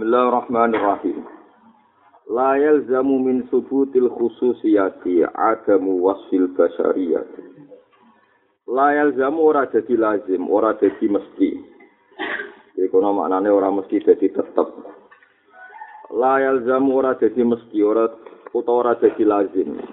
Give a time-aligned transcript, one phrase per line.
[0.00, 1.28] Bismillahirrahmanirrahim.
[2.32, 7.68] La yalzamu min subutil khususiyati adamu wasfil basyariyati.
[8.64, 11.52] La yalzamu ora jadi lazim, ora jadi mesti.
[12.80, 14.68] Jadi kono maknane ora mesti jadi tetep.
[16.16, 18.08] La yalzamu ora jadi mesti, ora
[18.56, 19.84] utawa ora jadi lazim.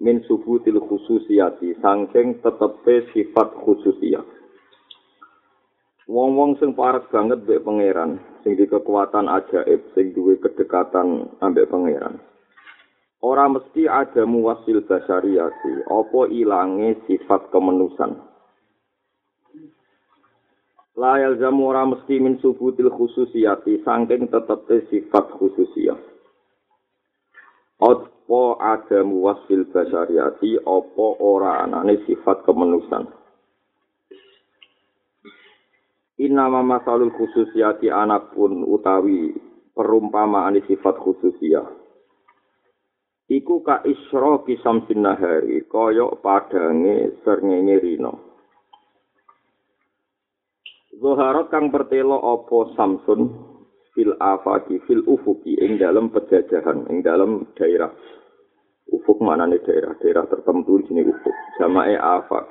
[0.00, 4.24] Min subutil khususiyati, sangking tetepe sifat khususiyah.
[6.12, 12.20] Wong-wong sing parek banget mbek pangeran, sing di kekuatan ajaib, sing duwe kedekatan ambek pangeran.
[13.24, 18.20] Ora mesti ada muwasil basyariyati, apa ilange sifat kemenusan.
[21.00, 25.96] La yalzamu ora mesti min subutil khususiyati, sangking tetepe sifat khususiyah.
[27.80, 33.21] Apa ada muwasil basyariyati, apa ora anane sifat kemenusan.
[36.22, 39.34] Inama masalul khususiyati anak pun utawi
[39.74, 41.66] perumpamaan sifat khususiyah.
[43.26, 48.12] Iku ka isro kisam sinahari, koyok padange serngenye rino.
[51.02, 53.20] Zoharot kang pertelo opo samsun
[53.90, 57.90] fil afaki fil ufuki ing dalam pejajahan, ing dalam daerah.
[58.92, 61.34] Ufuk mana daerah, daerah tertentu di sini ufuk.
[61.56, 62.44] Jamae afak.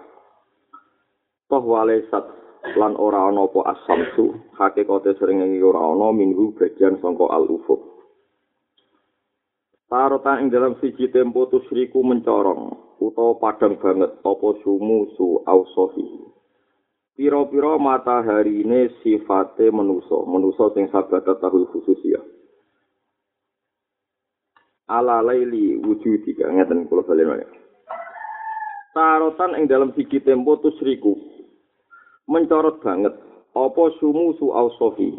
[1.45, 7.26] Toh walesat lan ora ana apa asamsu hakikate sering ing ora ana minggu bagian sangka
[7.34, 7.81] al ufuk
[9.92, 16.31] Tarotan ing dalam siji tempo tusriku mencorong utawa padang banget apa sumu su ausofi
[17.12, 22.18] Piro-piro matahari ini sifate menuso, menuso sing sabat tahu khusus ya.
[24.88, 27.44] Ala laili wujudika ngeten kula balen
[28.96, 31.41] Tarotan ing dalam siji tempo tusriku
[32.32, 33.12] mencorot banget.
[33.52, 35.12] Apa sumu su ausofi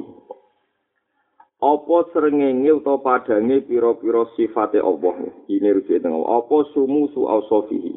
[1.63, 5.15] apa srengenge utawa padange pira-pira sifate Allah?
[5.47, 7.95] Ini rujuk teng apa sumu su ausofi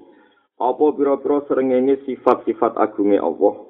[0.62, 3.66] apa pira-pira srengenge sifat-sifat agunge Allah?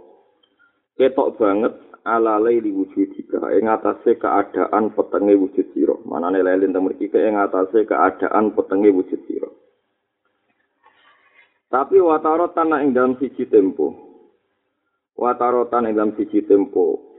[1.00, 1.74] Ketok banget
[2.04, 3.40] ala laili wujudika.
[3.56, 5.96] Ing atase keadaan petenge wujud sira.
[6.04, 9.48] Manane lelin teng mriki ing atase keadaan petenge wujud sira.
[11.72, 14.05] Tapi wataro tanah ing dalam siji tempo
[15.16, 17.16] watarotan ing dalam siji tempo.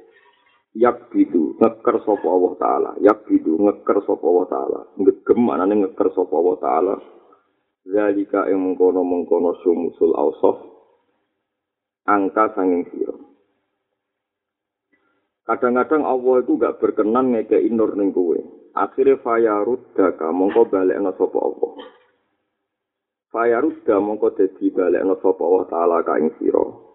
[0.77, 2.91] Yak bidu ngeker sapa Allah taala.
[3.01, 4.81] Yak bidu ngeker sapa Allah taala.
[5.01, 6.95] Ngegem anane ngeker sapa Allah taala.
[7.87, 10.59] Zalika ing mengkono-mengkono sumusul ausaf
[12.05, 13.17] angka sanging sira.
[15.47, 18.37] Kadang-kadang Allah itu gak berkenan ngekei nur ning kowe.
[18.77, 21.73] Akhire fayarudaka mongko balekno sapa Allah.
[23.33, 26.86] Fayarudda mongko dadi balekno sapa Allah taala ka ing sira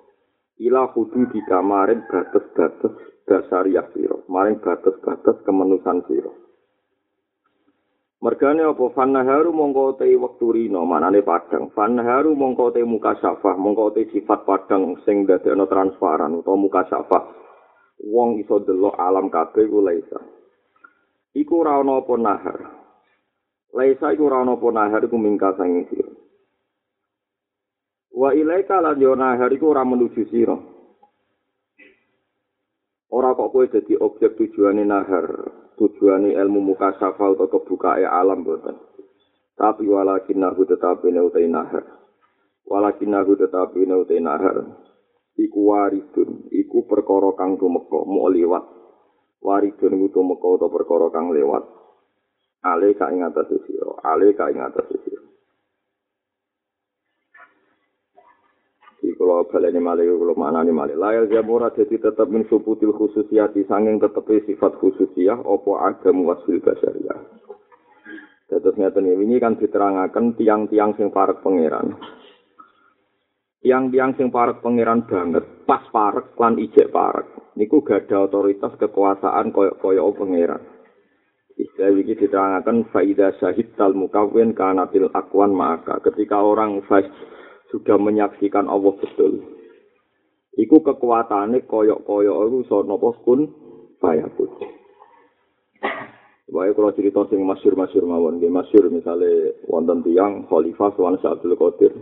[0.61, 2.93] ila kudu di kamarin batas-batas
[3.25, 6.37] dasariah siro, maring batas-batas kemenusan siro.
[8.21, 8.85] Mergane apa?
[8.93, 11.73] Fannaharu mongko te wektu rino manane padang.
[11.73, 17.33] Fannaharu mongko te muka syafah mongko te sifat padang sing dadekno transparan utawa muka syafah.
[18.05, 20.21] Wong iso delok alam kabeh ku laisa.
[21.33, 22.59] Iku ora ana apa nahar.
[23.73, 26.20] Laisa iku ora ana apa nahar iku mingka sanging sira
[28.11, 30.57] Wa ilaika lan yo nahar iku ora menuju sira.
[33.11, 35.27] Ora kok kowe dadi objek tujuane nahar,
[35.75, 38.75] tujuane ilmu muka safa utawa kebukae alam boten.
[39.55, 41.85] Tapi walakin nahu tetapi ne nahar.
[42.63, 44.57] Walakin nahu tetapi ne nahar.
[45.35, 48.63] Iku waridun, iku perkara kang tumeka, mu liwat.
[49.43, 51.63] Waridun iku tumeka utawa perkara kang lewat.
[52.61, 54.85] Ale ka ing atas sira, ale ka ing atas
[59.11, 59.19] sira.
[59.19, 64.41] kula baleni malih kula manani malih layal jamura dadi tetep min subutil khususiyati sanging tetepe
[64.47, 67.41] sifat khususiyah apa agam wasil basyariyah
[68.51, 71.95] Terus ngeten ini kan diterangaken tiang-tiang sing parek pangeran.
[73.63, 77.55] Tiang-tiang sing parek pangeran banget, pas parek lan ijek parek.
[77.55, 80.67] Niku ada otoritas kekuasaan koyo-koyo pangeran.
[81.55, 86.03] Istilah ini diterangkan faida syahid tal mukawin kanatil akwan maka.
[86.03, 86.83] Ketika orang
[87.71, 89.41] sudah menyaksikan Allah betul.
[90.59, 93.47] Iku kekuatannya koyok-koyok itu so nopo kun
[94.03, 94.51] fayakun.
[96.51, 101.95] Baik kalau cerita sing masyur-masyur mawon, nggih masyur misalnya wonten tiang Khalifah Suwan Abdul Qadir.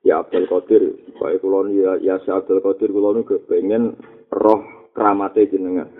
[0.00, 4.00] Ya Abdul Qadir, baik kalau ya ya Abdul Qadir kalau nu pengen
[4.32, 5.92] roh kramate jenengan.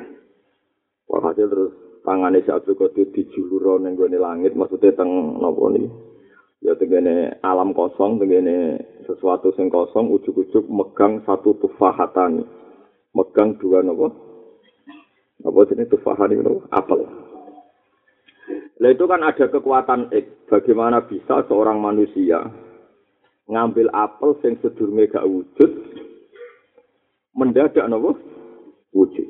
[1.05, 1.73] Walhasil terus
[2.09, 6.06] tangannya si Abdul Qadir dijulur ning langit, maksudnya teng nopo nih.
[6.67, 12.43] Ya tengene alam kosong tengene sesuatu sing kosong ujuk-ujuk megang satu tufahatan
[13.15, 14.27] megang dua nopo
[15.47, 16.59] Apa jenis tufahan itu?
[16.75, 17.07] Apel.
[18.83, 20.27] Lah itu kan ada kekuatan X.
[20.51, 22.51] Bagaimana bisa seorang manusia
[23.47, 25.71] ngambil apel yang sedurunge gak wujud
[27.37, 28.19] mendadak nopo
[28.91, 29.29] wujud.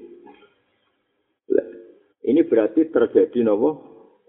[2.26, 3.82] Ini berarti terjadi nopo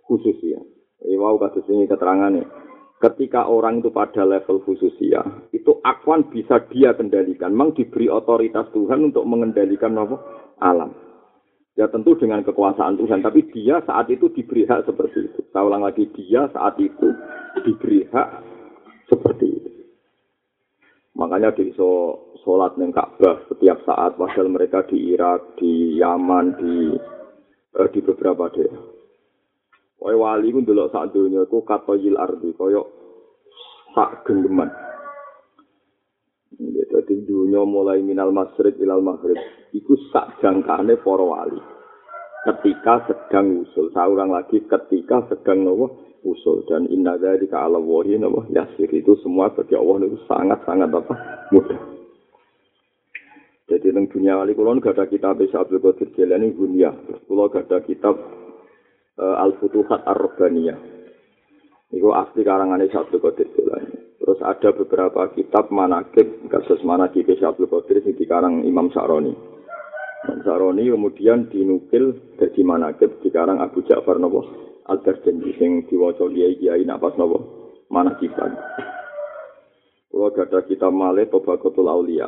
[0.03, 0.59] khususnya.
[1.07, 2.67] Ini wow kasus ini keterangannya.
[2.97, 5.21] Ketika orang itu pada level khususia,
[5.53, 7.53] itu akuan bisa dia kendalikan.
[7.53, 10.17] Memang diberi otoritas Tuhan untuk mengendalikan nopo
[10.57, 10.97] alam.
[11.77, 15.45] Ya tentu dengan kekuasaan Tuhan, tapi dia saat itu diberi hak seperti itu.
[15.53, 17.13] Saya ulang lagi, dia saat itu
[17.61, 18.29] diberi hak
[19.13, 19.71] seperti itu.
[21.13, 26.97] Makanya di so, sholat neng Ka'bah setiap saat, padahal mereka di Irak, di Yaman, di
[27.77, 28.96] eh, di beberapa daerah.
[30.07, 32.79] Kaya wali ku ndelok sak donya iku katoyil ardi kaya
[33.91, 34.71] sak genggeman.
[36.55, 39.35] Ya, dadi dunya mulai minal masrik ilal maghrib
[39.75, 41.59] iku sak jangkane para wali.
[42.47, 48.15] Ketika sedang usul, seorang lagi ketika sedang nopo usul dan inna dari ka ala wahi
[48.15, 51.15] nopo yasir itu semua bagi Allah itu sangat sangat apa
[51.51, 51.79] mudah.
[53.67, 56.95] Jadi tentang dunia wali kulon gak ada kitab Abdul Qadir Jilani dunia.
[57.27, 58.36] Kulo gak ada kitab
[59.17, 60.79] uh, Al Futuhat Ar Rabbaniyah.
[61.87, 64.19] Iku asli karangannya Abdul Qadir Jilani.
[64.19, 69.31] Terus ada beberapa kitab manakib kasus manakib Abdul Qadir yang dikarang Imam Sa'roni.
[70.27, 74.43] Imam Sa'roni kemudian dinukil dari manakib dikarang Abu Ja'far Nawaw
[74.87, 77.39] Al-Darjanji yang diwaca kiai kiai napas Nawaw
[77.87, 78.51] manakiban.
[80.11, 82.27] Kalau ada kitab Male Tobakotul Aulia.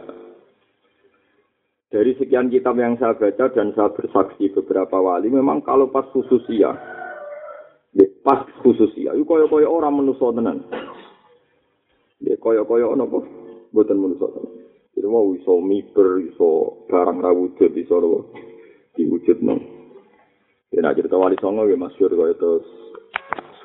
[1.89, 6.69] Dari sekian kitab yang saya baca dan saya bersaksi beberapa wali, memang kalau pas khususia,
[7.97, 10.61] ya, pas khususia, itu koyo-koyo orang menuso tenan.
[12.21, 13.19] Ya koyo-koyo apa?
[13.73, 14.53] Buatan menuso tenan.
[14.93, 18.19] Jadi mau iso miber, iso barang rawujud, iso apa?
[18.93, 19.57] Diwujud no.
[20.69, 22.69] Ya nak cerita wali songo ya masyur kaya terus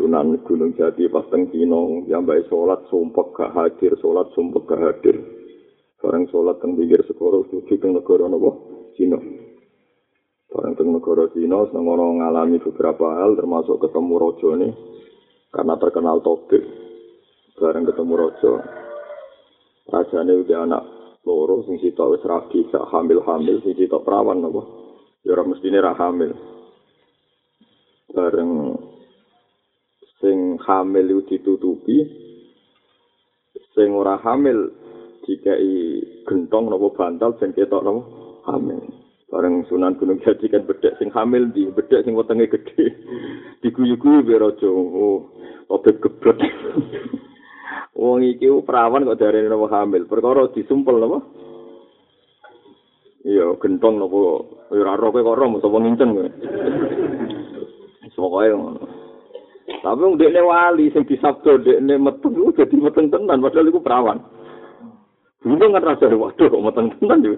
[0.00, 4.80] Sunan Gunung Jati pas teng Cina, yang baik sholat sumpek gak hadir, sholat sumpek gak
[4.82, 5.33] hadir.
[6.04, 8.52] Bareng sholat teng pinggir sekolah suci teng negara napa?
[8.92, 9.16] Cina.
[10.52, 14.72] Bareng teng negara Cina seneng ngalami beberapa hal termasuk ketemu nih
[15.48, 16.60] karena terkenal topik.
[17.56, 18.52] Bareng ketemu rojo.
[19.88, 20.82] Rajane udah anak
[21.24, 24.60] loro sing sitok wis rabi sak hamil-hamil sing sitok perawan napa?
[25.24, 26.36] Ya ora mestine ra hamil.
[28.12, 28.76] Bareng
[30.20, 31.96] sing hamil itu ditutupi
[33.72, 34.84] sing ora hamil
[35.24, 38.00] dikai gentong nopo bantal sing ketok nopo
[38.44, 38.80] hamil.
[39.32, 42.86] Bareng Sunan Gunung Jati kan bedek sing hamil di bedek sing wetenge gede.
[43.64, 45.32] Diguyu-guyu biar aja oh
[45.72, 46.38] obet geblek.
[47.98, 50.04] Wong iki perawan kok darene nopo hamil.
[50.06, 51.18] Perkara disumpel nopo?
[53.24, 54.20] Iya, gentong nopo
[54.68, 56.28] ora ora kowe kok ora mesti wong incen kowe.
[58.54, 58.82] Ngono.
[59.64, 64.20] Tapi dekne wali sing disabdo dekne metu dadi meteng tenan padahal iku perawan.
[65.44, 67.36] Bingung kan rasa waduh meteng tenan yo.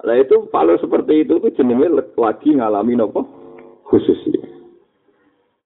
[0.00, 3.20] Lah itu kalau seperti itu tuh jenenge lagi ngalami nopo
[3.84, 4.16] khusus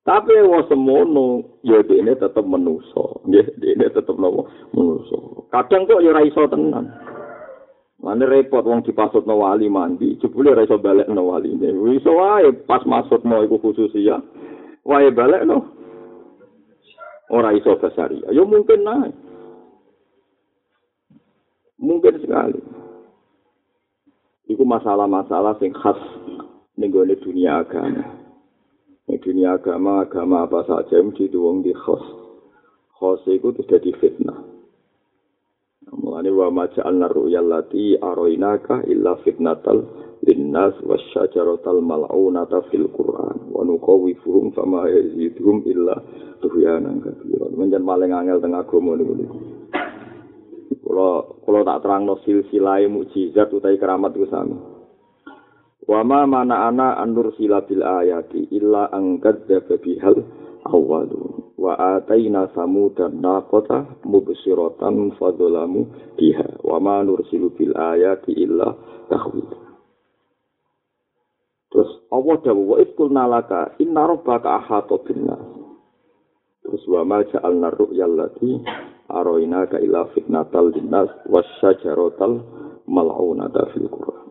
[0.03, 5.47] Tapi wong semono ya ini tetap menuso, nggih ini tetap nopo menuso.
[5.55, 6.91] Kadang kok ya ora iso tenan.
[8.03, 11.95] Mana repot wong dipasutno wali mandi, jebule ora iso balekno wali ini.
[11.95, 14.19] Iso wae pas masukno iku khusus ya.
[14.83, 15.63] Wae balekno.
[17.31, 18.35] Ora iso basaria.
[18.35, 19.30] Ya mungkin naik.
[21.81, 22.61] Mungkin sekali.
[24.53, 26.01] Itu masalah-masalah yang khas
[26.77, 28.05] nenggone dunia agama.
[29.09, 32.05] Di dunia agama, agama apa saja mesti wong di khos.
[32.95, 34.39] Khos itu tidak di fitnah.
[35.91, 39.83] Mulane wa ma ja'alna ru'yal lati aroinaka illa fitnatal
[40.23, 45.99] linnas wasyajaratal mal'unata fil Qur'an wa nuqawifuhum fama yaziduhum illa
[46.45, 47.57] tuhyanan katsiran.
[47.57, 49.15] Menjen paling angel tengah agama niku.
[50.81, 54.57] Kalau kalau tak terang no silsilai mukjizat utai keramat itu sama.
[55.85, 59.49] Wama mana ana anur sila bil ayati illa angkat
[59.83, 60.23] bihal
[60.65, 68.73] awalu wa ataina samu dan nakota mubsiratan fadolamu biha wama nur silu bil ayati illa
[69.13, 69.51] tahwil.
[71.71, 75.29] Terus Allah dawu wa iskul nalaka inna rabbaka ahata bin
[76.61, 78.63] Terus wa ma ja'alna ru'yal lati
[79.11, 82.43] aroina ka ila fitnatal linnas wasyajaratal
[82.87, 84.29] mal'unata fil Qur'an.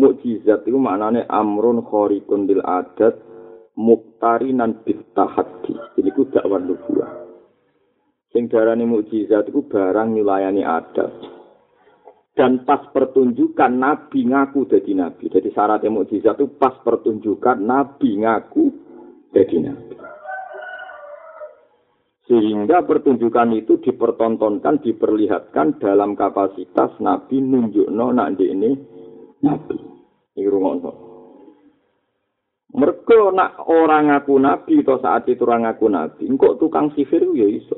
[0.00, 3.20] Mukjizat itu maknanya amrun khorikun lil adat
[3.76, 5.76] muktarinan bitahaddi.
[6.00, 7.12] Ini ku dakwah nubuah.
[8.32, 11.40] Sing darani mukjizat itu barang nyulayani adat.
[12.40, 15.28] dan pas pertunjukan nabi ngaku jadi nabi.
[15.28, 18.64] Jadi syaratnya mukjizat itu pas pertunjukan nabi ngaku
[19.36, 19.94] jadi nabi.
[22.30, 28.70] Sehingga pertunjukan itu dipertontonkan, diperlihatkan dalam kapasitas nabi nunjukno nak ini
[29.42, 29.74] nabi.
[30.38, 30.94] Ini rumah
[32.70, 37.50] Mereka nak orang ngaku nabi atau saat itu orang ngaku nabi, engkau tukang sihir ya
[37.50, 37.74] iso.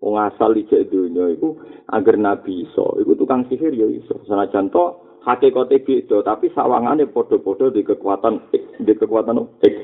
[0.00, 1.60] Wong asal dunia itu
[1.92, 4.16] agar nabi iso, itu tukang sihir ya iso.
[4.24, 8.48] Sana contoh hakikate beda tapi sawangane padha-padha di kekuatan
[8.80, 9.74] di kekuatan X.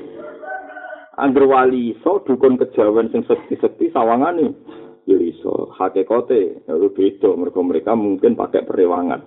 [1.13, 4.49] Angger wali iso dukun kejawen sing sekti-sekti sawangane.
[5.05, 5.69] Ya iso.
[5.77, 9.21] Hakikate ya beda mereka mereka mungkin pakai perewangan.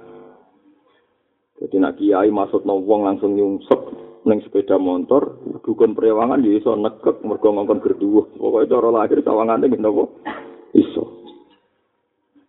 [1.56, 3.80] Jadi nak kiai maksud wong langsung nyungsep
[4.26, 9.70] ning sepeda motor dukun prewangan ya iso nekek mergo ngongkon gerduwuh pokoke cara lahir sawangane
[9.70, 10.04] ngene apa
[10.74, 11.04] iso.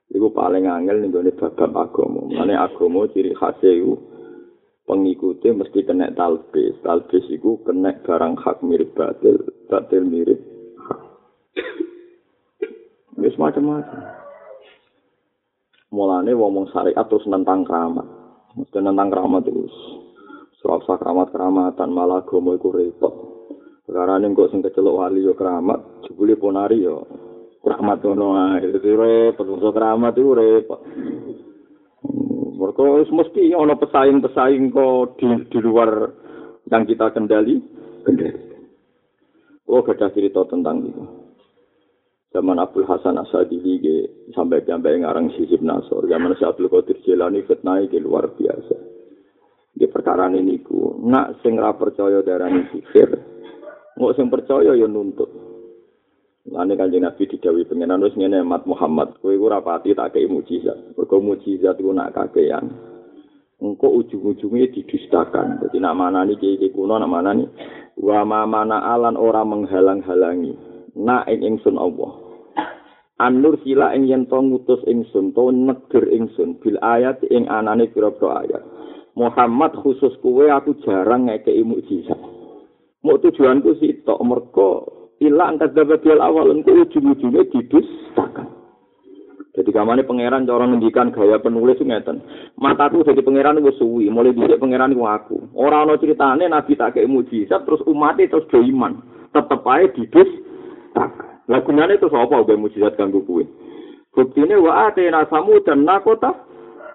[0.09, 4.16] Iku paling angel ning gone bab agama mane agama ciri khas iku
[4.87, 10.39] pengikuti mesti kena talbis talbis iku kena barang hak mirip batil batil mirip
[10.87, 11.01] hak
[13.21, 14.15] wis macam-macam
[15.91, 18.07] mulane wong syariat terus nentang keramat
[18.55, 19.75] mesti nentang keramat terus
[20.57, 23.13] Soal keramat keramatan malah gomo iku repot.
[23.85, 27.05] Sekarang ini kok sing kecelok wali yo keramat, jebule ponari yo
[27.61, 28.65] keramat ngono ae.
[28.65, 30.81] Repot, so keramat itu repot.
[32.57, 36.09] Mereka mesti ono pesaing-pesaing kok di, di luar
[36.73, 37.61] yang kita kendali,
[38.01, 38.41] kendali.
[39.69, 41.03] Oh, gak cerita tentang itu.
[42.33, 43.77] Zaman Abdul Hasan Asadili
[44.33, 46.09] sampai sampai ngarang sisip Nasor.
[46.09, 48.75] Zaman si Abdul Qadir Jilani fitnah luar biasa.
[49.77, 53.13] Di perkara ini ku, nak sing ra percaya darani sihir,
[53.93, 55.29] nggak sing percaya ya nuntut.
[56.47, 60.95] Lani kanjeng Nabi didawi pengenan wis ngene Mat Muhammad, kowe ora pati tak kei mujizat.
[60.95, 62.71] Mergo mujizat ku nak kakean.
[63.59, 65.59] Engko ujung-ujungnya didustakan.
[65.59, 67.43] Jadi nak manani kiai kuno nak manani
[67.99, 70.55] wa ma mana alan ora menghalang-halangi.
[70.95, 72.15] Nak ing ingsun Allah.
[73.19, 78.47] An-nur sila ing yen to ngutus ingsun to neger ingsun bil ayat ing anane pira-pira
[78.47, 78.63] ayat.
[79.19, 82.21] Muhammad khusus kue aku jarang ngekei mukjizat.
[83.03, 88.57] Mau tujuanku sih tok merko ilang dapat dia awal engko ujung-ujungnya didustakan.
[89.57, 92.21] Jadi kamane pangeran cara ngendikan gaya penulis ngeten.
[92.61, 95.49] Mataku jadi pangeran wis suwi, mulai dhisik pangeran ku aku.
[95.57, 99.01] Ora ana critane nabi tak kei mukjizat terus umat terus do iman.
[99.33, 101.49] Tetep ae didustakan.
[101.49, 103.49] Lah gunane terus apa gawe mukjizat kanggo kuwe?
[104.13, 106.37] Buktine wa atena samu dan nakota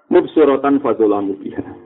[0.07, 1.82] mubsiratan fadzulamu biha.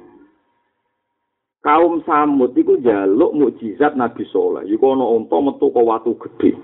[1.68, 4.64] Kaum samud iku jaluk mukjizat Nabi Soleh.
[4.72, 6.56] Iku ana unta metu ke watu gedhe.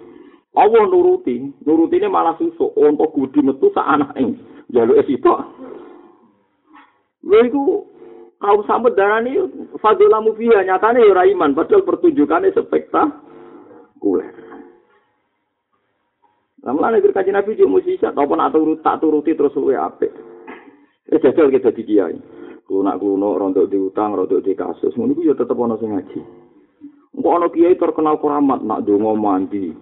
[0.56, 4.40] Allah nuruti, nurutine malah susuk unta gudi metu sak anake.
[4.72, 5.44] Jaluk sitok.
[7.28, 7.52] Lha
[8.40, 9.36] kaum samud darani
[9.84, 14.32] fadila mufiya nyatane ora iman padahal pertunjukane spektakuler.
[16.64, 20.16] Lamun ana kaji Nabi yo mukjizat apa nak tak turuti terus luwe apik.
[21.12, 22.43] Eh jajal kita di kiai.
[22.68, 24.96] Klunak kluno rontok diutang rontok di kasus.
[24.96, 26.20] Ngono ya tetep ana sing ngaji.
[27.14, 29.76] Engko ana kiai terkenal keramat nak donga mandi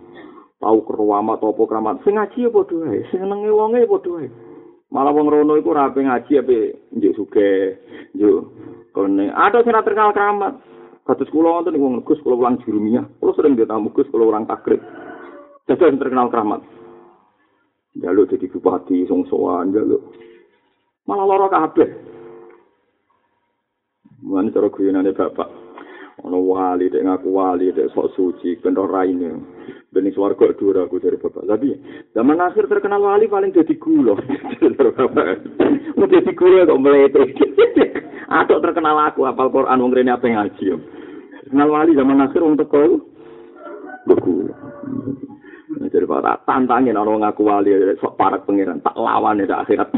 [0.58, 1.96] tau keramat apa keramat.
[2.04, 4.28] Sing ngaji ya padha wae senenge wonge padha wae.
[4.92, 6.60] Malah wong rono iku rapi ngaji ape
[6.98, 7.50] njuk suge
[8.18, 8.40] njuk
[8.92, 9.32] kene.
[9.32, 10.54] Ada sing terkenal keramat.
[11.02, 14.82] Kados kula wonten wong Gus kula ulang jurumiyah kula sering ditamu Gus kula orang takrib.
[15.66, 16.62] Jadi terkenal keramat.
[17.92, 20.00] Jaluk jadi bupati songsoan jaluk
[21.12, 22.11] malah loro kabeh
[24.22, 25.50] Mulane cara guyonane bapak.
[26.22, 29.26] Ono wali dek ngaku wali dek sok suci ben ora ini.
[29.90, 31.50] Ben ning swarga dhuwur aku dari bapak.
[31.50, 31.74] Tapi
[32.14, 34.14] zaman akhir terkenal wali paling dadi gula.
[35.98, 37.22] Mau dadi gula kok mlete.
[38.40, 40.66] Atok terkenal aku apal Quran wong rene apa ngaji.
[41.50, 42.98] Terkenal wali zaman akhir wong teko iku.
[44.22, 44.56] Gula.
[45.92, 49.92] Jadi para tantangin orang ngaku wali sok parak pangeran tak lawan ya akhirat.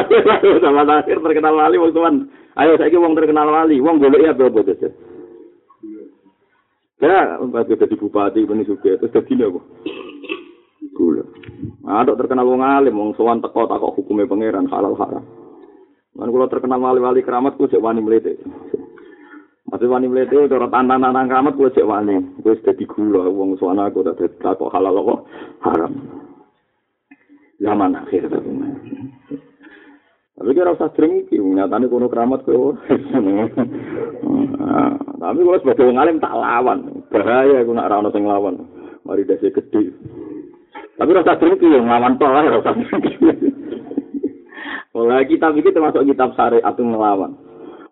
[0.62, 2.28] Sama akhir terkenal wali wong tuan.
[2.60, 4.92] Ayo saya wong terkenal wali, wong boleh ya berapa saja.
[7.00, 9.60] Ya, waktu jadi bupati ini juga terus jadi apa?
[10.92, 11.24] Gula.
[11.88, 15.24] Ada terkenal wong alim, wong sowan teko takok hukumnya pangeran halal haram.
[16.12, 18.36] Man kalau terkenal wali-wali keramat, gue cek wani melete.
[19.70, 22.18] Masih wani mlete ora tantang-tantang kamat kuwi cek wani.
[22.42, 25.14] Wis dadi gula wong suwana aku tak kok halal apa
[25.62, 25.94] haram.
[27.62, 28.50] Zaman akhir tapi.
[30.40, 32.74] Tapi kira usah sering iki nyatane kono keramat kowe.
[35.20, 37.04] Tapi kalau sebagai wong alim tak lawan.
[37.12, 38.56] Bahaya aku nak ra ono sing lawan.
[39.04, 39.92] Mari dasi gede.
[40.96, 42.72] Tapi rasa sering iki nglawan to lah rasa.
[44.96, 47.49] Oleh kitab iki termasuk kitab syariat ngelawan.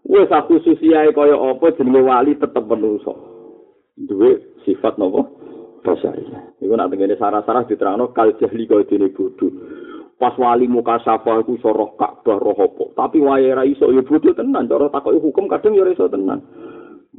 [0.08, 3.12] Wes aku susiae kaya apa jenenge wali tetep menungso.
[3.92, 5.20] Duwe sifat napa?
[5.84, 6.24] Basari.
[6.64, 9.52] Iku nak tengene sarah-sarah diterangno kal jahli kaya dene bodho.
[10.16, 12.84] Pas wali muka safa iku iso roh Ka'bah roh apa.
[12.96, 14.64] Tapi wae ra iso ya bodho tenan.
[14.64, 16.40] Cara takoki hukum kadang ya iso tenan.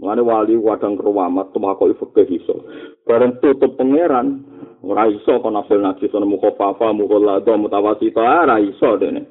[0.01, 2.65] Mane wali wadang kerwamat temakoki fikih iso.
[3.05, 4.41] Bareng tutup pangeran
[4.81, 9.29] ora iso kon nafsil najis ana mukhafafa mukhallada mutawasita ora iso dene.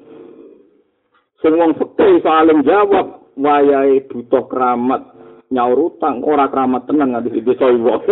[1.43, 5.15] Sing wong fikih saling jawab wayahe butuh keramat
[5.49, 8.05] nyaur utang ora keramat tenan nganti desa wong.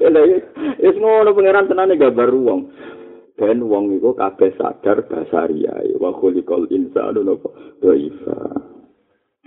[0.84, 2.60] Wis ngono pangeran tenane gambar wong.
[3.34, 7.50] Ben wong iku kabeh sadar basaria wa khuliqal insanu napa
[7.82, 8.38] dhaifa.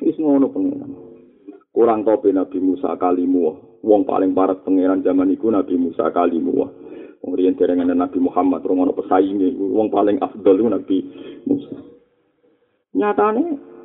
[0.04, 0.92] Wis ngono pangeran.
[1.74, 3.66] Kurang topi Nabi Musa kalimu.
[3.82, 6.54] Wong paling parat pangeran zaman iku Nabi Musa kalimu.
[7.24, 10.98] Wong riyen derengane Nabi Muhammad rungono pesainge wong paling afdal iku Nabi
[11.50, 11.78] Musa.
[12.98, 13.77] Nyatane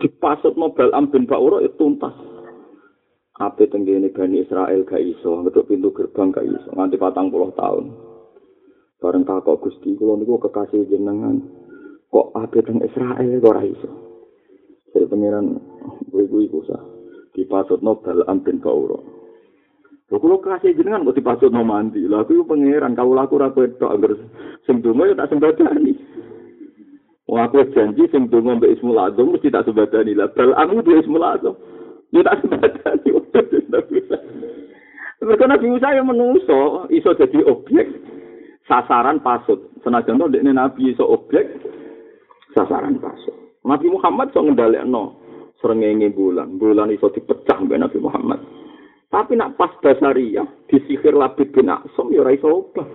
[0.00, 2.16] dipasut mobil Am bin Ba'ura itu tuntas.
[3.40, 7.88] Ape tenggene Bani Israel gak iso, ngetuk pintu gerbang gak iso, nganti patang puluh tahun.
[9.00, 11.40] Bareng kakok Gusti, kula niku kekasih jenengan.
[12.12, 13.88] Kok ape teng Israel ora iso?
[14.92, 15.56] Jadi pangeran
[16.10, 16.82] gue iku sah.
[17.32, 19.00] Dipasut Bal Am bin Ba'ura.
[20.10, 22.02] Lho kula kasih jenengan kok dipasut no mandi.
[22.04, 24.12] Lah aku pangeran, kau laku ra kowe tok angger
[24.66, 25.94] sing donga ya tak sembadani.
[27.30, 30.18] Wong aku janji sing donga mbek Ismul Azam mesti tak sembadani.
[30.18, 31.54] Lah bal amu di Ismul Azam.
[32.10, 33.10] Ya tak sembadani.
[35.22, 37.86] Mereka Nabi Musa yang menungso, iso jadi objek
[38.66, 39.62] sasaran pasut.
[39.86, 41.54] Senajan to dekne Nabi iso objek
[42.50, 43.62] sasaran pasut.
[43.62, 45.14] Nabi Muhammad so ngendalekno
[45.62, 46.58] srengenge bulan.
[46.58, 48.42] Bulan iso dipecah mbek Nabi Muhammad.
[49.06, 52.90] Tapi nak pas dasariah disihir Labid bin Aksam ya ora iso obah.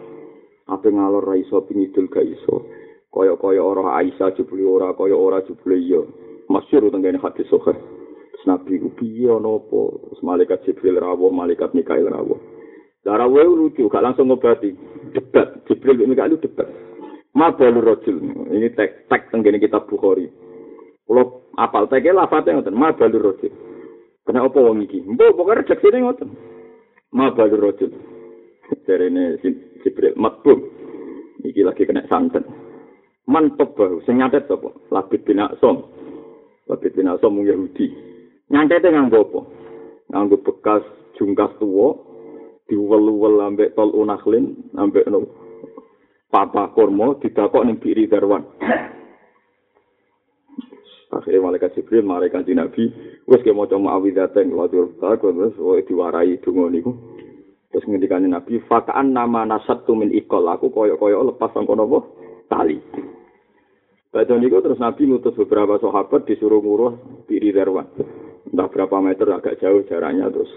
[0.67, 2.83] Apa ngalor ra iso pingidul ga iso.
[3.15, 6.03] Kaya-kaya ora Aisyah jebule ora kaya ora jebule iya.
[6.51, 7.79] Masyhur tengene hadis sahih.
[8.45, 9.81] Nabi ku piye ana apa?
[10.05, 12.37] Terus malaikat Jibril rawuh, malaikat Mikail rawuh.
[13.01, 14.69] Rawuh lucu, gak langsung ngobati.
[15.17, 16.69] Debat, Jibril bin Mikail debat.
[17.33, 18.21] Ma balu rajul.
[18.53, 20.29] Ini tek tek tenggene kitab Bukhari.
[21.09, 23.51] Kulo apal teke lafate ngoten, ma balu rajul.
[24.25, 25.01] Kena apa wong iki?
[25.05, 26.29] Mbok pokoke rejeksine ngoten.
[27.17, 27.91] Ma balu rajul.
[28.85, 29.41] Jarene
[29.81, 30.69] Jibril matbum.
[31.41, 32.45] Iki lagi kena santet.
[33.25, 34.69] Mantep baru, sing nyatet sapa?
[34.93, 35.81] Labid bin Aksom.
[36.69, 37.89] Labid bin Aksom Yahudi.
[38.53, 39.39] Nyantete nganggo apa?
[40.13, 40.85] Nganggo bekas
[41.17, 41.97] jungkas tuwa
[42.69, 45.25] diwel-wel ambek tol unaklin ambek no
[46.29, 48.45] papa kurma didakok ning biri darwan.
[51.15, 52.91] Akhirnya malaikat Jibril, malaikat Nabi,
[53.23, 55.55] wes kayak mau coba awidateng, lalu terus
[55.87, 56.91] diwarai dungo niku.
[57.71, 61.87] Terus ngendikan Nabi, fakaan nama nasat tumin ikol, aku koyok koyok lepas sang kono
[62.47, 62.77] tali.
[64.15, 67.89] Baca niku terus Nabi ngutus beberapa sahabat disuruh nguruh biri darwan.
[68.45, 70.47] entah berapa meter agak jauh jaraknya terus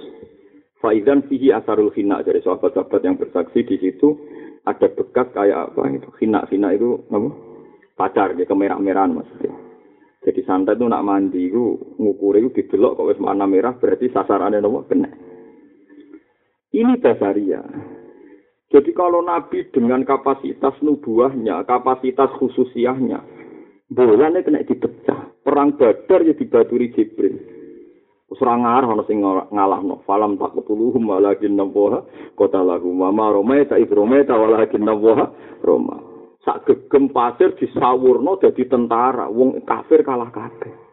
[0.79, 4.14] Faidan fihi asarul khina dari sahabat-sahabat yang bersaksi di situ
[4.62, 7.29] ada bekas kayak apa itu khina khina itu apa
[7.98, 9.51] pacar dia kemerah-merahan maksudnya.
[10.22, 14.87] Jadi santai itu nak mandi itu ngukur itu didelok kok wis merah berarti sasarannya nopo
[14.87, 15.11] kena.
[16.70, 17.64] Ini dasaria.
[18.68, 23.24] Jadi kalau Nabi dengan kapasitas nubuahnya, kapasitas khususiahnya,
[23.88, 25.33] bolanya kena dipecah.
[25.40, 27.40] Perang Badar ya dibaturi Jibril.
[28.28, 30.04] Usra ngarah ana sing ngalahno.
[30.04, 32.04] Falam taqtuluhum walakin nawaha
[32.37, 35.33] qatalahum wa ma ramaita id ramaita walakin nawaha
[35.64, 35.96] roma.
[36.44, 40.88] Sak gegem pasir disawurno dadi tentara, wong kafir kalah kabeh.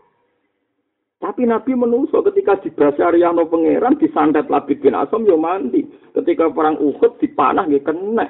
[1.15, 5.87] Tapi Nabi menungso ketika di Basyariano pangeran disantet Labid bin Asam yo mandi.
[6.11, 8.27] Ketika perang Uhud dipanah nggih kena.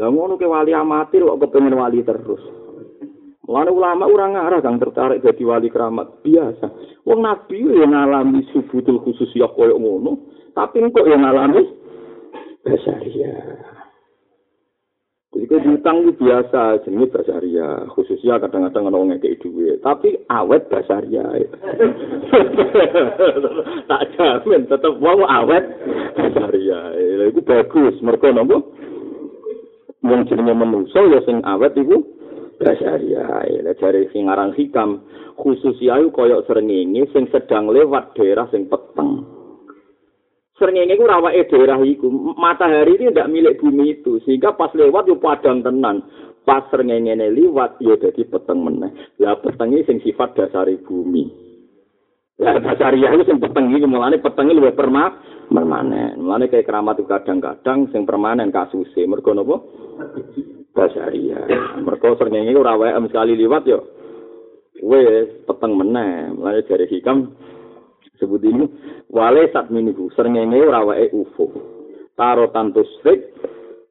[0.00, 2.40] Lah ngono ke wali amatir kok kepengen wali terus.
[3.44, 6.66] Mulane ulama ora ngarah kang tertarik jadi wali keramat biasa.
[7.04, 11.60] Wong nabi yo ngalami subutul khusus ya koyo ngono, tapi kok yo ngalami
[12.64, 13.34] basaria.
[15.32, 17.88] Jadi kalau diutang itu biasa, jenis basaria.
[17.96, 19.80] Khususnya kadang-kadang ada orang yang duit.
[19.80, 21.24] Tapi awet basaria.
[23.88, 25.64] tak jamin, tetap mau awet
[26.20, 26.80] basaria.
[27.32, 27.96] Itu bagus.
[28.04, 28.60] Mereka nunggu.
[30.04, 32.02] Yang jenisnya menuso, ya sing awet itu
[32.62, 35.02] basaria ya jare sing aran hikam
[35.36, 39.26] khusus ayu koyok srengenge sing sedang lewat daerah sing peteng
[40.62, 42.06] srengenge ku rawake daerah iku
[42.38, 46.06] matahari ini tidak milik bumi itu sehingga pas lewat yo padang tenan
[46.46, 51.50] pas srengenge liwat yo dadi peteng meneh lah petenge sing sifat dasari bumi
[52.40, 55.14] Ya, basaria itu sing peteng iki mulane peteng iki luwih perma
[55.46, 56.18] permanen.
[56.18, 59.04] Mulane kayak keramat kadang-kadang sing permanen kasuse.
[59.04, 59.62] Mergo napa?
[60.72, 61.38] basaria.
[61.84, 63.78] Mergo srengenge ora wae sekali liwat yo.
[64.82, 66.34] Wes peteng meneh.
[66.34, 67.30] Mulane jare hikam
[68.22, 68.70] sebut ini
[69.10, 71.50] wale sat miniku srengenge ora wae ufo.
[72.14, 73.34] Taro tantus srik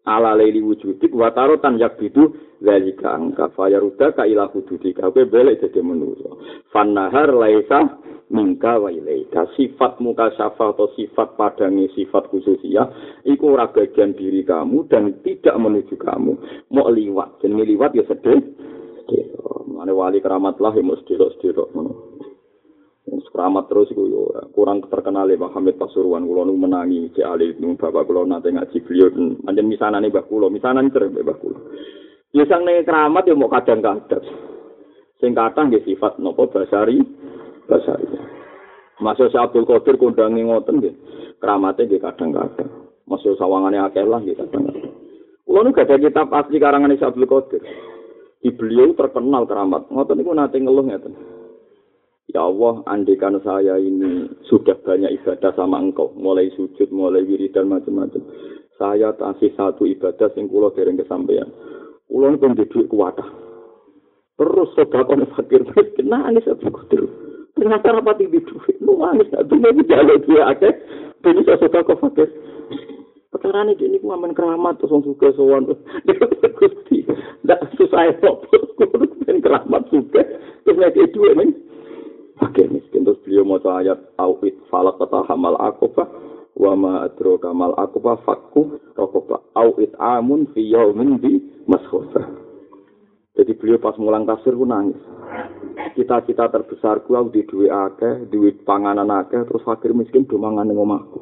[0.07, 2.31] ala leili wujudik wa taro tan yak bidu
[2.63, 6.31] zalika angka fayaruda ka ila hududika kowe belek dadi manusa
[6.71, 7.99] fanahar laisa
[8.31, 9.51] mingka wa ilaika.
[9.59, 12.87] Sifat muka syafa atau sifat padangi sifat khususia
[13.27, 16.33] iku ora bagian diri kamu dan tidak menuju kamu.
[16.71, 18.39] Mau liwat jenenge liwat ya sedih.
[19.81, 22.30] Mane wali keramat lah ya mesti sedih-sedih
[23.07, 24.21] keramat terus iku yo
[24.53, 28.53] kurang terkenal ya Pak Hamid Pasuruan kula nu menangi Cek Ali nu bapak kula nate
[28.53, 29.09] ngaji beliau
[29.41, 31.59] pancen misanane Mbah kula misanan cerek Mbah kula
[32.31, 34.23] Ya sang ning keramat ya mau kadang-kadang.
[35.19, 37.03] Sing kathah nggih sifat napa basari
[37.67, 38.07] basari.
[39.03, 40.95] Masuk si Abdul Qadir kondangi ngoten nggih.
[41.43, 42.71] Keramate nggih kadang-kadang.
[43.03, 44.95] Masuk sawangane akeh lah nggih kadang-kadang.
[45.43, 47.59] Kulo nu gak kitab asli karangan si Abdul Qadir.
[48.39, 49.91] Di beliau terkenal keramat.
[49.91, 51.40] Ngoten niku nate ngeluh ngeten.
[52.31, 58.23] Ya Allah, andikan saya ini sudah banyak ibadah sama engkau, mulai sujud, mulai wiridan macam-macam.
[58.79, 61.51] Saya kasih satu ibadah sing kula dereng kesampaian.
[62.07, 63.27] Ulun pun duit kuatah.
[64.39, 67.03] Terus sedekah fakir miskin nangis aku kudu.
[67.59, 68.79] Ternyata apa di duit?
[68.79, 70.73] Lu nangis gak jalan dia akeh.
[71.21, 72.31] Jadi saya sedekah fakir.
[73.31, 75.67] Perkara ini gua main keramat terus langsung suka sowan.
[76.59, 77.03] Gusti,
[77.43, 78.47] ndak susah kok.
[79.27, 80.23] Main keramat suka.
[80.63, 81.70] Terus nek duit nih.
[82.41, 86.09] Fakir miskin terus beliau mau ayat awit falak kata hamal akobah
[86.57, 91.37] wa ma adroka mal akobah fakku rokobah awit amun fi yaumin di
[91.69, 92.25] maskhofa.
[93.37, 94.97] Jadi beliau pas mulang tafsir pun nangis.
[95.93, 100.65] Cita-cita terbesar ku aku di duit akeh, duit panganan akeh, terus fakir miskin do mangan
[100.65, 101.21] ning omahku.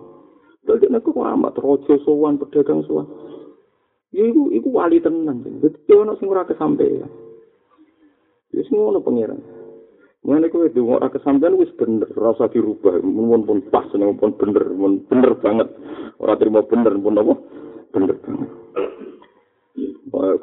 [0.64, 3.06] Jadi nek ku amat rojo sowan pedagang sowan.
[4.16, 5.44] Ya iku iku wali tenan.
[5.44, 6.48] Jadi ono sing ora.
[6.48, 9.59] Ya sing ngono pangeran.
[10.20, 14.68] Mulane kowe donga ora kesampean wis bener, rasa dirubah, mun pun pas nek pun bener,
[14.76, 15.72] mun bener banget.
[16.20, 17.34] Ora terima bener pun apa?
[17.96, 18.50] Bener banget.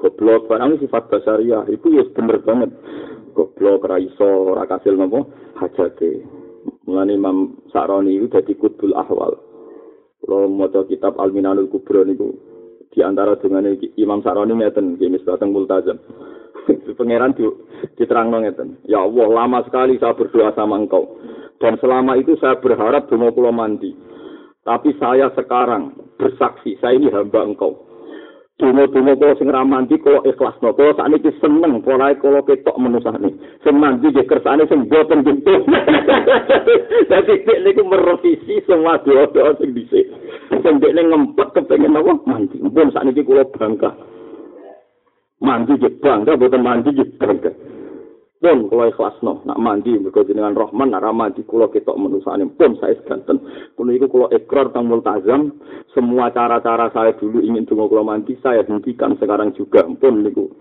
[0.00, 0.48] goblok.
[0.48, 2.70] Barang sifat basariah itu ya bener banget.
[3.36, 5.28] Goblok ra iso ora kasil napa?
[5.60, 6.24] Hajate.
[6.88, 9.36] Mulane Imam Sa'roni itu dadi kutbul ahwal.
[10.22, 12.34] Kalau maca kitab Al-Minanul Kubra niku.
[12.90, 13.68] Di antara dengan
[14.00, 16.00] Imam Sa'roni ngeten nggih misbateng multazam
[16.98, 17.44] pangeran di
[17.98, 21.18] diterangno ngeten ya Allah lama sekali saya berdoa sama engkau
[21.62, 23.94] dan selama itu saya berharap donga kula mandi
[24.66, 27.86] tapi saya sekarang bersaksi saya ini hamba engkau
[28.56, 30.72] Dungo-dungo kalo sing ramanti kalo ikhlas no.
[30.72, 33.28] Kalo saat ini seneng, kalo kalo ketok menusahnya.
[33.60, 35.20] Sing mandi di kersane sing boten.
[37.12, 40.08] Jadi dia ini merevisi semua doa-doa sing disik.
[40.64, 42.16] Sing ini ngempet kepengen apa?
[42.24, 42.56] Mandi.
[42.96, 43.92] Saat ini kalo bangga.
[45.36, 47.52] Mandi di bangga, boten mandi di bangga.
[48.36, 52.94] pun kula ikhlasno nak mandi mergo jenengan Rahman nak mandi kula ketok menusane pun saya
[53.00, 53.40] sedanten
[53.74, 55.56] kula iku kula ikrar tang multazam.
[55.96, 59.82] Semua cara-cara saya dulu ingin tunggu kula mandi saya hentikan sekarang juga.
[59.88, 60.52] Pun niku.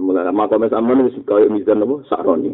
[0.00, 2.06] Mulai makome sampean wis kaya mizan apa?
[2.06, 2.52] Sakroni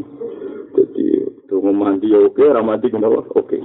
[0.77, 1.07] jadi
[1.51, 2.41] tunggu mandi ya oke.
[2.41, 3.59] Ra mandi kenapa oke.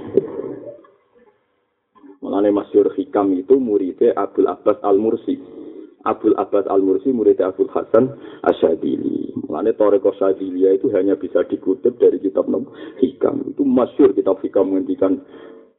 [2.22, 5.61] Mulane Masyur Hikam itu muridnya Abdul Abbas Al-Mursi.
[6.02, 8.10] Abdul Abbas Al-Mursi murid Abdul Hasan
[8.42, 9.30] Asyadili.
[9.46, 12.50] Mengenai Toreko Syadilia itu hanya bisa dikutip dari kitab
[12.98, 13.54] Hikam.
[13.54, 15.22] Itu masyur kitab Hikam menghentikan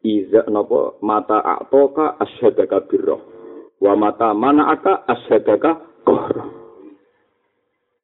[0.03, 3.23] Iza napa mata a'toka asyadaka birroh.
[3.79, 6.51] Wa mata mana aka asyadaka kohroh.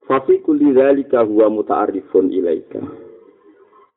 [0.07, 2.81] Fafi kulli dzalika huwa muta'arrifun ilaika.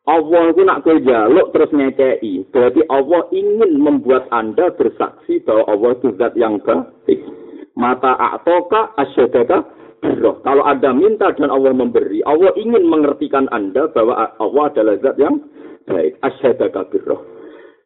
[0.02, 2.42] Allah itu nak jaluk terus ngekei.
[2.50, 7.41] Berarti Allah ingin membuat Anda bersaksi bahwa Allah itu zat yang baik.
[7.82, 9.66] Mata a'toka asyadaka
[9.98, 10.38] birroh.
[10.46, 15.42] Kalau Anda minta dan Allah memberi, Allah ingin mengertikan Anda bahwa Allah adalah zat yang
[15.90, 16.22] baik.
[16.22, 17.42] Asyadaka birroh.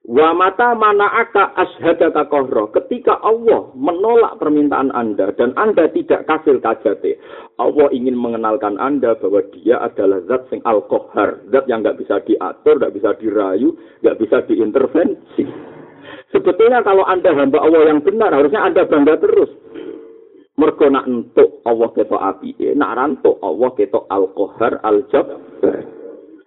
[0.06, 2.70] Wa mata mana aka ashadaka kohro.
[2.70, 7.18] Ketika Allah menolak permintaan Anda dan Anda tidak kasil kajate,
[7.58, 12.22] Allah ingin mengenalkan Anda bahwa Dia adalah zat sing al kohar, zat yang nggak bisa
[12.22, 13.74] diatur, nggak bisa dirayu,
[14.06, 15.42] nggak bisa diintervensi.
[16.30, 19.50] Sebetulnya kalau Anda hamba Allah yang benar, harusnya Anda bangga terus.
[20.56, 25.84] Mergo nak entuk Allah ketok api, nak rantuk Allah ketok al-qahar al-jabbar.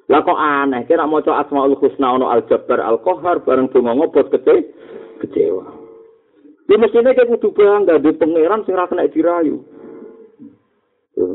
[0.10, 4.66] Lah kok aneh, kira maca Asmaul Husna ono al-jabbar al-qahar bareng donga ngobot kece
[5.22, 5.62] kecewa.
[6.66, 9.62] Di mestinya kayak kudu bangga di pangeran sing kena dirayu.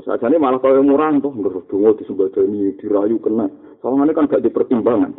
[0.02, 3.46] Saja ini malah kau murah tuh, nggak dongo disembadani dirayu kena.
[3.85, 5.12] Soalnya kan gak dipertimbangkan.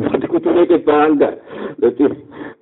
[0.00, 0.48] Jadi kudu
[0.80, 1.30] bangga.
[1.76, 2.02] Jadi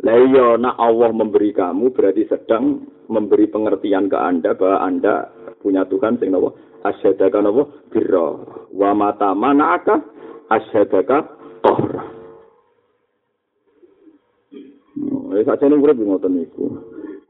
[0.02, 5.14] Lah iya, nak Allah memberi kamu berarti sedang memberi pengertian ke Anda bahwa Anda
[5.62, 6.50] punya Tuhan sing napa?
[6.82, 7.70] Asyhadaka napa?
[7.94, 8.42] Birra.
[8.74, 10.02] Wa mata manaka
[10.50, 11.22] asyhadaka
[11.62, 12.02] tohra.
[14.98, 16.82] Oh, eh sakjane urip ngoten niku.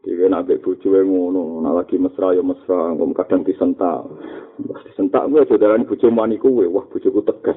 [0.03, 2.91] Dhewe nak mbek bojoe ngono, nak lagi mesra ya mesra,
[3.23, 4.03] kadang disentak.
[4.53, 7.57] Pas disentak gue aja darani bojo mani kuwe, wah bojoku tegas.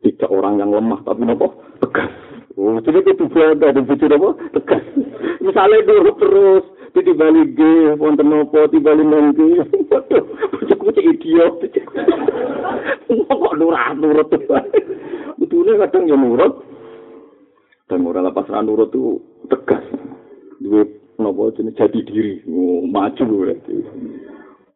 [0.00, 1.52] Tidak orang yang lemah tapi napa?
[1.84, 2.08] Tegas.
[2.56, 4.30] Oh, jadi itu ada di bojo napa?
[4.56, 4.84] Tegas.
[5.44, 6.64] Misalnya nurut terus,
[6.96, 7.60] di balik G,
[8.00, 9.48] wonten napa, di balik nanti.
[10.56, 11.54] Bojoku cek idiot.
[13.08, 14.28] Kok nurut nurut.
[15.36, 16.64] Betulnya kadang ya nurut.
[17.84, 19.20] Dan ora lepas ra nurut tuh
[19.52, 19.84] tegas.
[21.14, 23.76] Napa jenis jati diri oh, maju berarti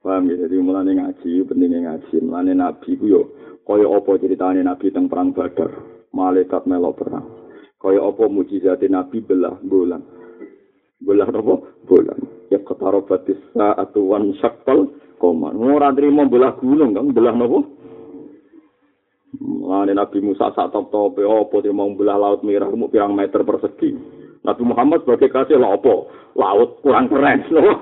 [0.03, 0.37] paham ya?
[0.47, 2.15] Jadi mulane ngaji pentingnya ngaji.
[2.23, 3.23] Mulane nabi ku yo
[3.65, 5.71] kaya apa ceritane nabi teng perang badar?
[6.15, 7.27] Malaikat melok perang.
[7.79, 10.03] Kaya apa mujizat nabi belah bulan
[10.99, 11.55] belah apa?
[11.87, 12.19] Bulan
[12.51, 15.53] ya ketaro batis saat wan syakpal koma.
[15.55, 17.61] Ora trimo belah gunung kan belah napa?
[19.39, 22.73] Mulane Nabi Musa sak top-top apa dia mau belah laut merah?
[22.73, 23.93] Mau pirang meter persegi.
[24.41, 26.09] Nabi Muhammad sebagai kasih lah apa?
[26.33, 27.77] Laut kurang keren, loh.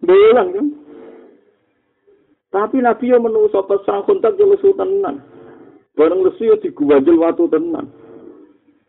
[0.00, 0.66] Bilang kan.
[2.50, 5.22] Tapi Nabi yang menuso pesan kontak yo lesu tenan.
[5.94, 7.86] Bareng lesu yo diguwajel watu tenan.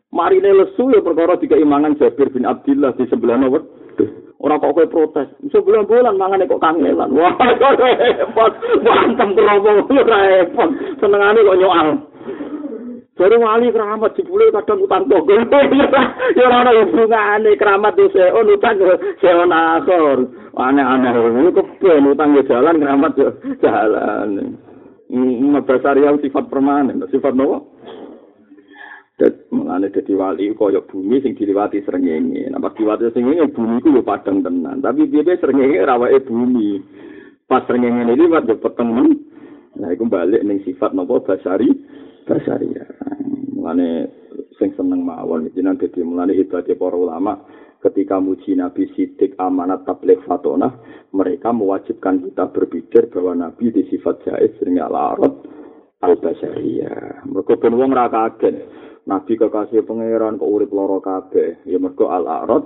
[0.10, 3.62] Marine lesu yo perkara dikeimangan Jabir bin Abdullah di sebelah nomor.
[4.42, 5.30] Ora kok kowe protes.
[5.54, 7.14] Sebulan bulan mangane kok kangelan.
[7.18, 8.52] Wah, repot.
[8.82, 10.70] Wantem kerowo repot.
[10.98, 11.90] Senengane kok nyoal.
[13.12, 15.44] Dari wali keramat jebule kadang utang togel.
[16.40, 18.80] ya ora ana hubungane keramat yo seon utang
[19.20, 20.32] seon akhir.
[20.56, 24.56] Aneh-aneh ngono keben utang yo jalan keramat yo jalan.
[25.12, 27.76] Mabasar yang sifat permanen, sifat nopo?
[29.52, 32.48] Mengenai jadi wali, kaya bumi sing diliwati serengenge.
[32.48, 34.80] Nah, pas diliwati serengenge, bumi itu padang tenan.
[34.80, 36.80] Tapi biasanya serengenge rawai bumi.
[37.46, 38.90] Pas serengenge ini ya peteng.
[39.78, 41.70] Nah, itu balik ning sifat nopo basari.
[42.26, 42.86] Basari ya.
[43.54, 44.10] Mulane
[44.62, 47.42] sing seneng mawon jenengan dadi mulane hebate para ulama.
[47.82, 50.70] Ketika muji Nabi Sidik amanat tabligh fatona
[51.18, 55.50] mereka mewajibkan kita berpikir bahwa Nabi di sifat jais sering alarot
[56.06, 58.70] al basariyah mereka ben wong ra kaget.
[59.10, 61.66] Nabi kekasih pangeran kok urip loro kabeh?
[61.66, 62.66] Ya mergo al arad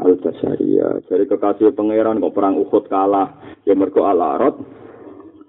[0.00, 3.60] al basariyah jadi kekasih pangeran kok perang Uhud kalah?
[3.68, 4.56] Ya mergo al arad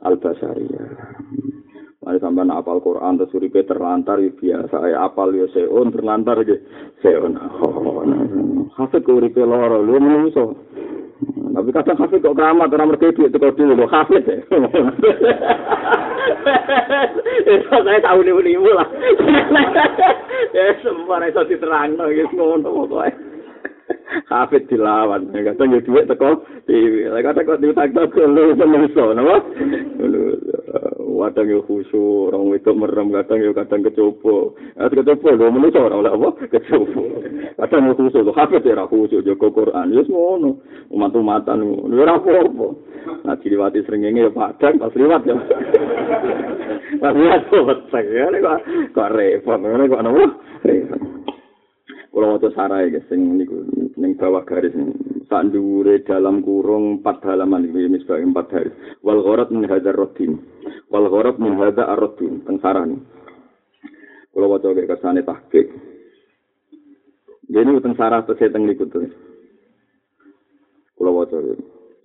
[0.04, 0.92] al basariyah
[2.00, 6.64] Mari sampai apal Quran terus uripe terlantar ya biasa ya apal ya seon terlantar gitu
[7.04, 7.36] seon.
[8.80, 10.56] Hafid kok uripe loro lu menungso.
[11.52, 14.40] Tapi kadang hafid kok keramat orang mereka duit itu dulu lo hafid ya.
[17.44, 18.88] Itu saya tahu nih nih lah.
[20.56, 23.12] Ya semua itu diterang gitu ngono pokoknya.
[24.32, 29.44] Hafid dilawan, kadang ya duit teko TV, kadang kok diutang teko lu menungso, napa?
[31.26, 34.54] kadang yo khusyuk, orang itu merem, kadang yo kadang kecoba.
[34.78, 36.30] Ya kecoba lho menungso ora oleh apa?
[36.52, 37.04] Kecoba.
[37.58, 39.96] Kadang yo khusyuk, lho hafid ya khusyuk jaga Quran.
[39.96, 40.62] Ya ngono.
[40.94, 41.94] Umat-umatan ngono.
[41.96, 42.68] Ora apa-apa.
[43.26, 45.36] Nah diliwati srengenge ya padang pas liwat ya.
[47.00, 48.28] Pas liwat kok betek ya
[48.94, 49.58] kok repot.
[49.58, 50.04] Ngene kok?
[50.68, 51.02] Repot.
[52.10, 53.64] Kalau waktu sarai guys, sing niku
[53.96, 54.76] ning bawah garis
[55.30, 58.76] sak dhuwure dalam kurung empat halaman iki misbah empat garis.
[59.06, 60.42] Wal gharat min hadzal rodin.
[60.90, 62.98] Wal gharat min hadza ar-rodin teng sarani.
[64.34, 65.68] Kalau waca ge kersane tahqiq.
[67.50, 69.06] Jadi teng sarah tese teng niku tuh.
[70.98, 71.38] Kalau waca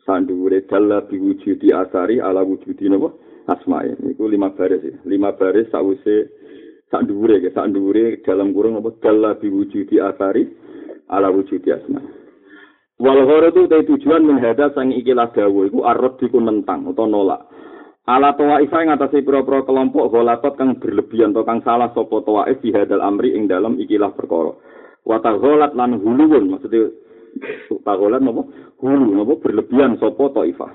[0.05, 3.13] sak dhuwure dalla bi wujudi asari ala wujudi napa?
[3.49, 3.97] Asma'i.
[4.01, 4.95] Niku lima baris ya.
[5.09, 6.29] Lima baris sause
[6.93, 10.45] sak dhuwure ge sak dhuwure dalam kurung apa dalla bi wujudi asari
[11.09, 12.01] ala wujudi asma
[13.03, 17.43] wal gharadu te tujuan min hada sang ikilah dawu iku arad diku nentang utawa nolak
[18.05, 22.69] ala tawaifah ing atase pira-pira kelompok golatot kang berlebihan atau kang salah sapa tawaif fi
[22.73, 24.53] hadal amri ing dalam ikilah perkara.
[25.05, 26.93] Wa taghalat lan huluun maksude
[27.85, 28.45] taghalat napa?
[28.81, 29.41] Hulu napa?
[29.41, 30.71] Berlebihan sapa taifah.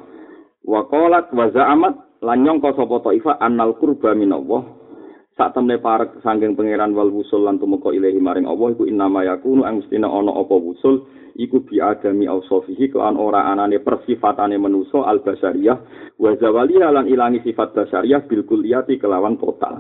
[0.66, 1.94] Wa qalat wa za'amat
[2.26, 4.79] lan nyangka sapa taifah annal qurba minallah
[5.40, 9.64] sak temne parek sangking pangeran wal wusul lan tumeka ilahi maring Allah iku innama yakunu
[9.64, 11.08] ang mestina ana apa wusul?
[11.40, 15.80] Iku bi adami ausofihi kelan ora anane persifatane manusa al basariyah
[16.20, 19.80] wa zawaliya lan ilangi sifat basariyah bil kulliyati kelawan total.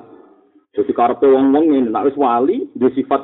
[0.71, 3.19] Jadi karepe wong-wong ngene nek wis wali di sifat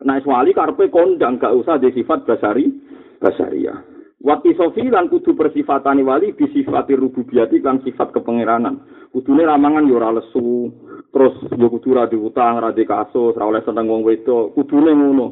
[0.00, 2.72] nek wis wali karepe kondang gak usah di sifat basari
[3.20, 3.76] basariyah.
[4.24, 8.80] Wati sofi lan kudu persifatane wali bisifati rububiyati kan sifat kepengeranan.
[9.12, 10.72] Kudune ramangan yo ora lesu,
[11.10, 15.26] terus yo kudu ra diutang, ra kasus, ra oleh seneng wong wedok, kudune ngono.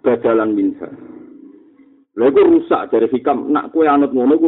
[0.00, 0.88] Badalan minha.
[2.14, 4.46] Lha iku rusak dari hikam nak kowe anut ngono ku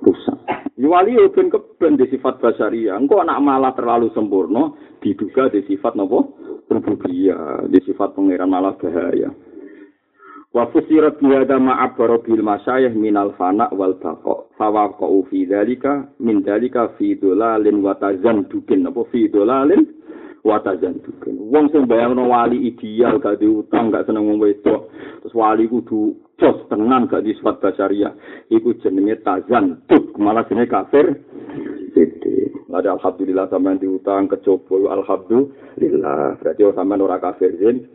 [0.00, 0.38] rusak.
[0.80, 2.96] Yo wali yo ben keben di sifat basaria.
[2.96, 4.72] Engko anak malah terlalu sempurna
[5.04, 6.24] diduga di sifat napa?
[6.72, 9.28] Rububiyah, di sifat pangeran malah bahaya.
[10.52, 14.52] Wa fusirat bi hada ma'abbara bil masyayikh minal fana wal baqa.
[14.60, 19.80] Fawaqa'u fi dzalika min dzalika fi dolalin wa tazandukin apa fi dolalin
[20.44, 21.40] wa tazandukin.
[21.48, 24.92] Wong sing bayangno wali ideal gak diutang gak seneng wong wedok.
[25.24, 28.12] Terus wali kudu jos tenan gak di sifat basaria.
[28.52, 31.16] Iku jenenge tazanduk malah jenenge kafir.
[31.96, 36.44] Jadi, ada alhamdulillah sampean diutang kecoba alhamdulillah.
[36.44, 37.88] Berarti sampean ora kafir jin.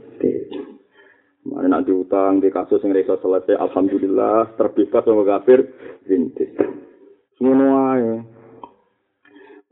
[1.47, 5.63] Mana nanti utang di kasus yang resa selesai, alhamdulillah terbebas sama kafir,
[6.03, 6.51] rintis.
[7.39, 8.19] Semua aja.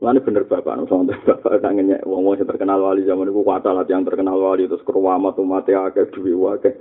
[0.00, 4.08] Mana bener bapak, sama bapak tangannya, wong wong terkenal wali zaman itu kata lah yang
[4.08, 6.72] terkenal wali terus kerwama tuh mati akeh duwi wakeh.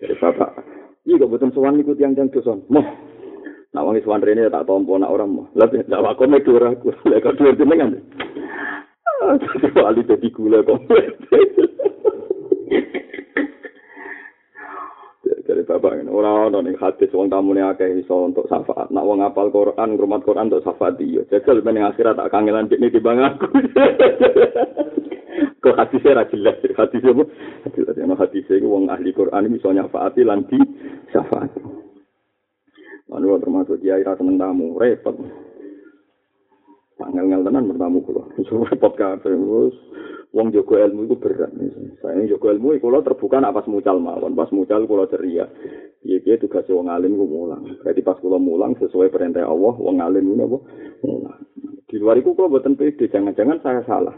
[0.00, 0.64] Jadi bapak,
[1.04, 2.84] iya kok betul sowan ikut yang yang doson, moh.
[3.76, 5.44] Nak wangi sowan rene tak tompo nak orang.
[5.52, 8.00] Lah tidak wakon mek dua aku, lek kau dua jenengan.
[9.76, 10.80] Wali jadi gula kok.
[15.58, 18.94] dari bapak ini orang orang nih hadis wong tamu nih akeh iso untuk syafaat.
[18.94, 22.86] Nak wong apal Quran ngrumat Quran untuk syafaat dia jajal meneng akhirat tak kangenan ini
[22.86, 23.50] di bang aku.
[25.66, 27.24] Kok hadisnya ra jelas hadisnya apa?
[27.66, 30.62] Hadis yang hadisnya itu wong ahli Quran bisa nyafaati lan di
[31.10, 31.50] syafaat.
[33.10, 34.78] Lalu termasuk dia ira seneng tamu?
[34.78, 35.18] Repot.
[37.02, 38.30] Tanggal-ngel tenan bertamu kula.
[38.70, 39.74] Repot kabeh wis
[40.38, 41.50] wong jaga ilmu itu berat.
[41.98, 45.50] Saya jaga ilmu itu kalau terbuka nak pas mucal mawon, pas mucal kalau ceria.
[46.06, 47.66] Dia tugas wong alim gue mulang.
[47.82, 50.58] Berarti pas kalau mulang sesuai perintah Allah, wong alim itu apa?
[51.02, 51.38] Mulang.
[51.90, 54.14] Di luar itu kalau buatan pede, jangan-jangan saya salah.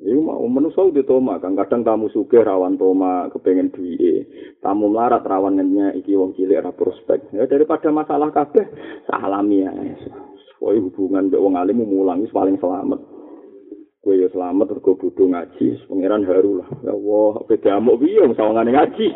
[0.00, 4.24] Ini mau manusia udah toma kan kadang tamu suge rawan toma kepengen duit
[4.64, 8.64] tamu melarat rawan ngennya iki wong cilik ra prospek ya daripada masalah kabeh
[9.04, 9.72] salami ya
[10.64, 12.96] Woi hubungan mbek wong alim mulang paling selamat
[14.00, 16.68] Kue ya selamat terus gue ngaji, pangeran haru lah.
[16.80, 19.06] Ya Allah, beda amuk piye wong sawangane ngaji.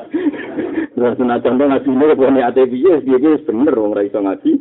[0.92, 4.52] Terus senajan to ngaji ini kok niate piye, piye wis bener wong ra iso ngaji.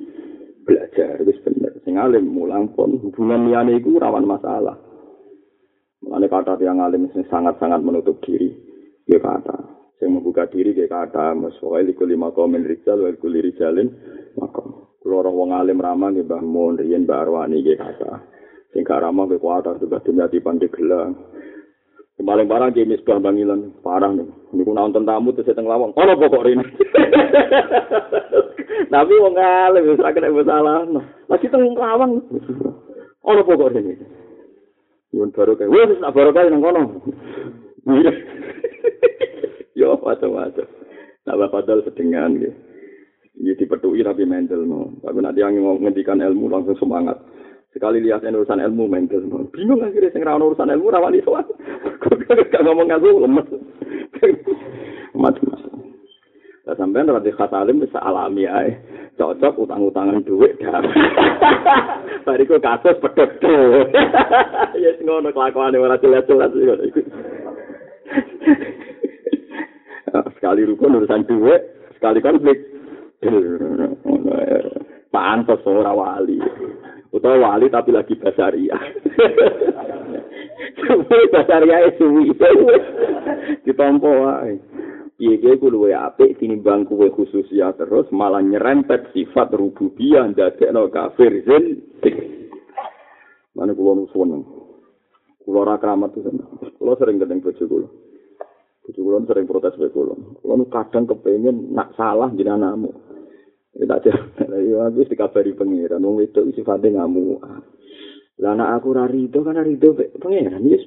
[0.64, 1.76] Belajar wis bener.
[1.84, 4.80] Sing alim mulang pun hubungan liyane iku rawan masalah.
[6.08, 8.48] Mulane kata tiang alim sing sangat-sangat menutup diri.
[9.04, 9.60] Ya kata,
[10.00, 13.92] sing membuka diri ya kata, maswa iku lima komen rijal wa iku rijalin
[14.40, 14.88] makom.
[15.04, 18.12] Kulo wong alim ramah nggih Mbah Mun, riyen Mbah Arwani nggih kata.
[18.74, 21.14] Sing ramah ke kuatar juga dunia di pandi gelang
[22.24, 26.48] paling parah di misbah bangilan parah nih ini nonton tamu terus seteng lawang oh pokok
[26.48, 26.62] ini
[28.94, 30.88] tapi wong ngalim bisa kena masalah
[31.28, 32.24] masih teng lawang
[33.28, 34.00] oh pokok ini
[35.14, 36.84] Yun baru kayak, wah, nak baru kayak nang kono.
[39.78, 40.68] Yo, macam-macam.
[41.24, 42.58] Nah, padahal sedengan gitu.
[43.34, 44.98] Ini dipetui tapi mental, no.
[45.06, 47.22] Tapi nanti yang ngendikan ilmu langsung semangat.
[47.74, 51.42] Sekali lihat urusan ilmu mental Bingung akhirnya sing ra urusan ilmu ra wani sowan.
[52.54, 53.50] Gak ngomong ngaku lemes.
[55.18, 55.74] Macam-macam.
[56.64, 58.78] Lah sampean ra khas alim bisa alami ae.
[59.18, 60.86] Cocok utang-utangan duit dah.
[62.26, 63.90] Bariku kasus pedot tuh.
[64.78, 66.54] Ya ngono kelakuane ora jelas-jelas
[66.86, 67.02] iku.
[70.38, 71.62] Sekali rukun urusan duit,
[71.98, 72.58] sekali konflik.
[75.14, 76.38] Pantas ora wali.
[77.14, 78.74] Utawa wali tapi lagi basaria.
[80.82, 82.34] Suwi basaria suwi.
[83.64, 84.58] Ditompo wae.
[85.14, 90.90] Piye ge ku luwe apik tinimbang kuwe khusus ya terus malah nyerempet sifat rububiyah ndadekno
[90.90, 91.86] kafir zin.
[93.54, 94.40] Mana kulo nu.
[95.46, 96.50] Kulo ora kramat seneng.
[96.82, 97.88] Kulo sering keteng bojo kulo.
[98.84, 100.18] Bojo kulo sering protes wae kulo.
[100.42, 102.90] Kulo kadang kepengin nak salah jenengan
[103.74, 103.90] anakmu.
[103.90, 107.42] Tak jalan, ya habis dikabari pengiran, wong itu sifatnya ngamu.
[108.42, 110.86] Lah anak aku rari itu kan rari itu pengiran, yes.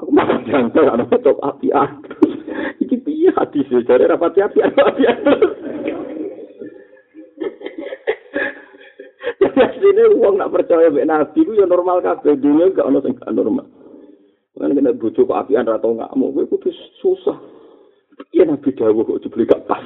[0.00, 2.32] Aku makan jangkar, anak top api terus.
[2.82, 5.02] Iki piye hati sih, cari rapati api api
[9.42, 13.14] Ya sini uang nak percaya mbek nabi ku ya normal kabeh dunia gak ono sing
[13.30, 13.66] normal.
[14.54, 16.70] Kan kena bojo kok apian ra tau ngamuk kowe kudu
[17.02, 17.38] susah.
[18.34, 19.82] Iya nabi dawuh kok dibeli gak pas.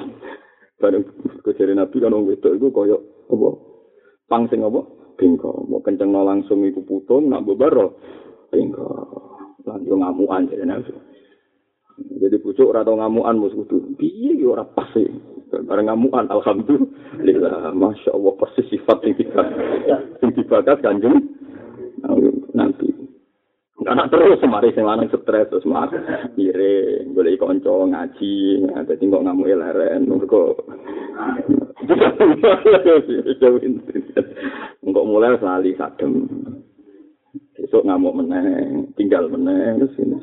[0.77, 1.05] Bareng
[1.41, 2.97] kejari Nabi kan wong wedok iku kaya
[3.33, 3.49] apa?
[4.29, 4.85] Pang sing apa?
[5.17, 5.65] Bengko.
[5.73, 7.97] Mau kenceng langsung iku putung nak bebaro.
[8.53, 8.85] Bengko.
[9.65, 10.93] Lan yo ngamukan jare Nabi.
[11.97, 13.97] Jadi pucuk ora tau ngamukan mus kudu.
[13.97, 15.09] Piye yo ora pas e.
[15.65, 17.73] Bareng ngamukan alhamdulillah.
[17.73, 19.43] Masya Allah persis sifat kita
[19.89, 21.36] yang dibakas kanjeng
[23.87, 25.95] Karena terus mari sing lanang stres terus mas
[26.35, 30.59] pire golek kanca ngaji dadi kok ngamuk leren mergo
[34.83, 36.27] Enggak mulai sali sadem.
[37.55, 40.19] Besok ngamuk meneh, tinggal meneh terus ini.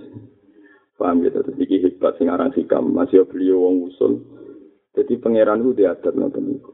[0.93, 4.24] Paham gitu, terus iki hebat sing aran sikam, masih beliau wong usul.
[4.95, 6.72] Jadi pangeran itu diadat nonton itu.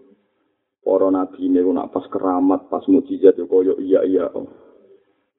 [0.84, 4.28] Para nabi ini nak pas keramat, pas mujizat, ya koyo iya iya.
[4.36, 4.69] Oh.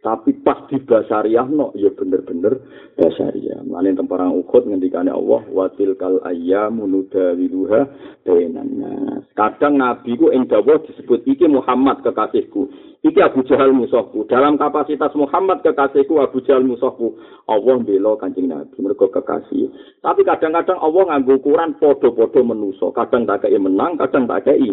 [0.00, 2.56] Tapi pas di basariah no, ya bener-bener
[2.96, 3.60] basariah.
[3.68, 7.80] Mana temparang ukut ngendikane Allah, watil kal ayyamu nudawiluha
[8.24, 9.28] bainannas.
[9.36, 12.72] Kadang nabi ku ing disebut iki Muhammad kekasihku.
[13.04, 14.24] Iki Abu Jahal musuhku.
[14.24, 17.20] Dalam kapasitas Muhammad kekasihku Abu Jahal musuhku.
[17.44, 19.68] Allah bela Kanjeng Nabi mergo kekasih.
[20.00, 22.88] Tapi kadang-kadang Allah nganggo ukuran padha-padha menusa.
[22.96, 24.64] Kadang tak kei menang, kadang tak kei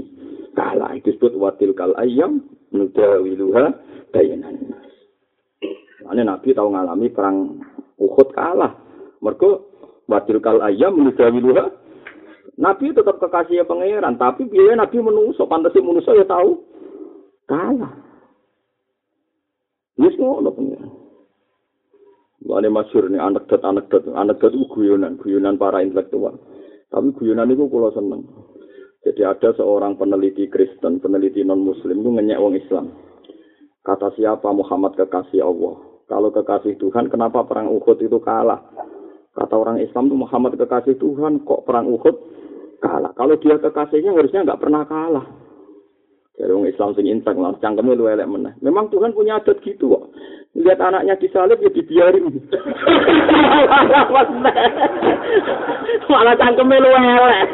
[0.56, 0.96] kalah.
[1.04, 3.76] Disebut watil kal ayyam nudawiluha
[4.16, 4.88] bainannas.
[6.08, 7.60] Ane Nabi tahu ngalami perang
[8.00, 8.74] Uhud kalah.
[9.20, 9.72] Mergo
[10.08, 11.68] wadil kal ayam luha.
[12.58, 16.58] Nabi tetap kekasih pangeran, tapi biaya Nabi menungso, pantasnya menungso ya tahu
[17.46, 17.94] kalah.
[20.02, 20.92] Wis ngono pangeran.
[22.48, 26.40] Wale masyur nih anekdot anekdot anekdot itu guyonan guyonan para intelektual.
[26.88, 28.24] Tapi guyonan itu kalau seneng.
[29.04, 32.86] Jadi ada seorang peneliti Kristen, peneliti non Muslim itu ngenyek wong Islam.
[33.84, 35.97] Kata siapa Muhammad kekasih Allah?
[36.08, 38.64] Kalau kekasih Tuhan, kenapa perang Uhud itu kalah?
[39.36, 42.16] Kata orang Islam itu Muhammad kekasih Tuhan, kok perang Uhud
[42.80, 43.12] kalah?
[43.12, 45.28] Kalau dia kekasihnya harusnya nggak pernah kalah.
[46.40, 48.56] Jadi orang Islam sing intak lah, cangkemnya lu elek meneh.
[48.64, 50.16] Memang Tuhan punya adat gitu kok.
[50.56, 52.30] Lihat anaknya disalib ya dibiarin.
[56.08, 57.50] Malah cangkemnya lu elek.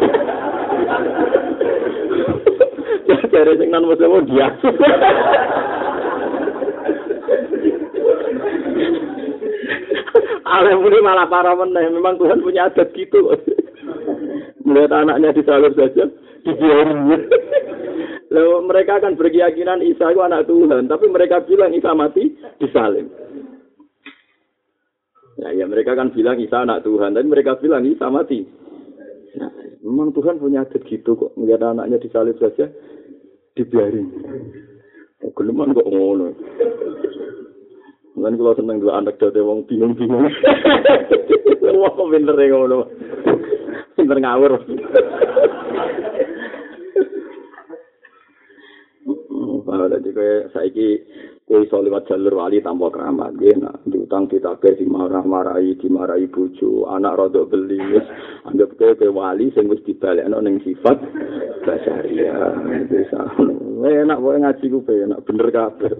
[3.33, 4.51] Jadi sing non muslim dia.
[10.53, 11.89] Alim ini malah parah meneh.
[11.89, 13.33] Memang Tuhan punya adat gitu.
[14.63, 16.07] Melihat anaknya disalib saja,
[16.45, 17.25] dibiarin.
[18.33, 23.09] Lalu mereka akan berkeyakinan Isa itu anak Tuhan, tapi mereka bilang Isa mati disalib.
[25.41, 28.45] Ya, ya mereka kan bilang Isa anak Tuhan, tapi mereka bilang Isa mati.
[29.37, 29.51] Nah,
[29.81, 31.33] memang Tuhan punya adat gitu kok.
[31.35, 32.69] Melihat anaknya disalib saja,
[33.57, 34.07] dibiarin.
[35.25, 36.33] Oh, geleman kok ngono.
[38.13, 40.29] Mungkin kalau seneng dua anak dode wong bingung-bingung.
[41.73, 42.85] Wong kok pinter ya ngono.
[43.97, 44.53] Pinter ngawur.
[49.63, 51.01] Kalau jadi kayak saiki
[51.43, 56.87] kue iso lewat jalur wali tanpa keramat, dia nak diutang kita ke dimarah-marahi, dimarahi bucu,
[56.87, 57.81] anak rodok beli,
[58.47, 61.01] anggap kue ke wali, sing wis dibalik no neng sifat
[61.67, 62.53] basaria.
[62.87, 63.27] Bisa,
[63.83, 65.91] enak boleh ngaji gue, enak bener kabeh.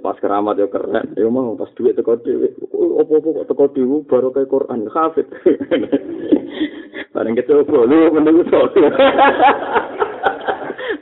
[0.00, 1.14] Pas keramat ya keren.
[1.14, 2.56] Ya mau pas duit teko dhewe.
[2.72, 4.88] Opo-opo kok teko dhewe baru kayak Quran.
[4.90, 5.28] Hafid
[7.14, 8.60] bareng kecoba lu mending iso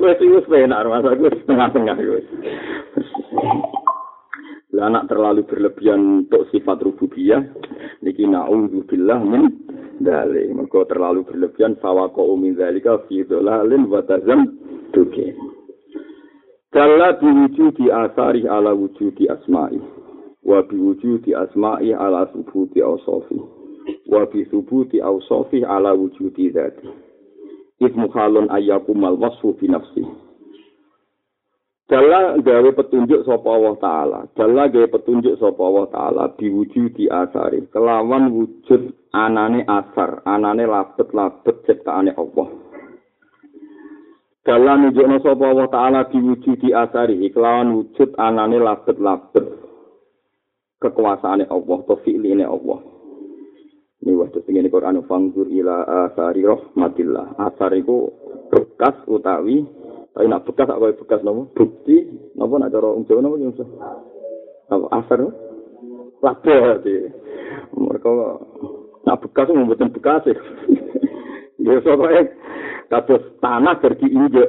[0.00, 2.22] wis wis penak masa gue setengah-tengah gue
[4.72, 7.40] lah anak terlalu berlebihan untuk sifat rububiyah.
[8.04, 9.50] Niki naudzubillah min
[9.98, 14.54] dalik mergo terlalu berlebihan fawaqo min dzalika fi dhalalin wa tazam
[16.72, 19.80] Dalla biwujudi asari ala wujudi asma'i.
[20.44, 23.40] Wa biwujudi asma'i ala subuti awsofi.
[24.06, 26.88] Wa bisubuti awsofi ala wujudi dhati.
[27.80, 30.04] Ismu khalun ayyakumal wasfu binafsi.
[31.88, 34.20] Dalla gawe petunjuk sapa Allah Ta'ala.
[34.36, 37.64] Dalla gawe petunjuk sapa Allah Ta'ala biwujudi asari.
[37.72, 40.20] Kelawan wujud anane asar.
[40.28, 42.67] Anane labet-labet ciptaane Allah.
[44.48, 49.44] Dalam nunjukno sapa Allah taala diwujudi asari kelawan wujud anane labet-labet.
[50.80, 52.80] Kekuasaane Allah to fi'line Allah.
[54.00, 57.36] Ini waktu ini Quran fanggur ila asari rahmatillah.
[57.36, 58.08] Asar itu
[58.48, 59.68] bekas utawi
[60.16, 61.52] tapi nak bekas apa bekas nopo?
[61.52, 63.52] Bukti nopo nak cara wong Jawa nopo yang
[64.72, 65.28] apa asar
[66.24, 66.80] labet
[67.76, 68.10] mereka
[69.04, 70.24] nak bekas membuat bekas
[71.58, 72.22] ya soalnya
[72.88, 74.48] kados tanah pergi injek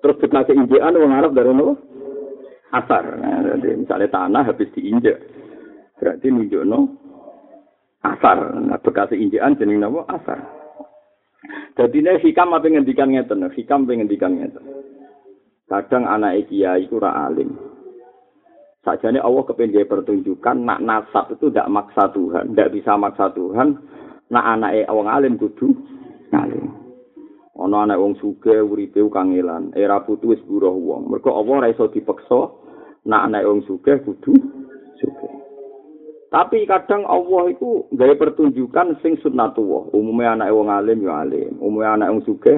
[0.00, 1.78] terus bekas injekan wong Arab dari nopo
[2.72, 3.04] asar.
[3.20, 5.18] Nah, jadi misalnya tanah habis diinjek
[6.00, 6.80] berarti nunjukno
[8.02, 8.38] asar.
[8.58, 10.40] Nah bekas injekan jeneng nopo asar.
[11.72, 13.48] Jadi ini hikam apa ngendikan ngeten?
[13.48, 14.64] Hikam apa ngendikan ngeten?
[15.66, 17.56] Kadang anak kiai itu alim.
[18.82, 23.78] Saja ini Allah kepengen pertunjukan nak nasab itu tidak maksa Tuhan tidak bisa maksa Tuhan
[24.34, 25.70] nak anak orang alim kudu
[26.32, 26.72] ngalim
[27.60, 31.86] ana anak wong sugih uripe kangelan era putu wis buruh wong mergo apa ora iso
[31.92, 32.48] dipeksa
[33.06, 34.32] nek anak wong sugih kudu
[34.98, 35.32] sugih
[36.32, 39.92] Tapi kadang Allah itu gaya pertunjukan sing sunnatullah.
[39.92, 42.56] Umumnya anak wong alim ya alim, umumnya anak wong sugih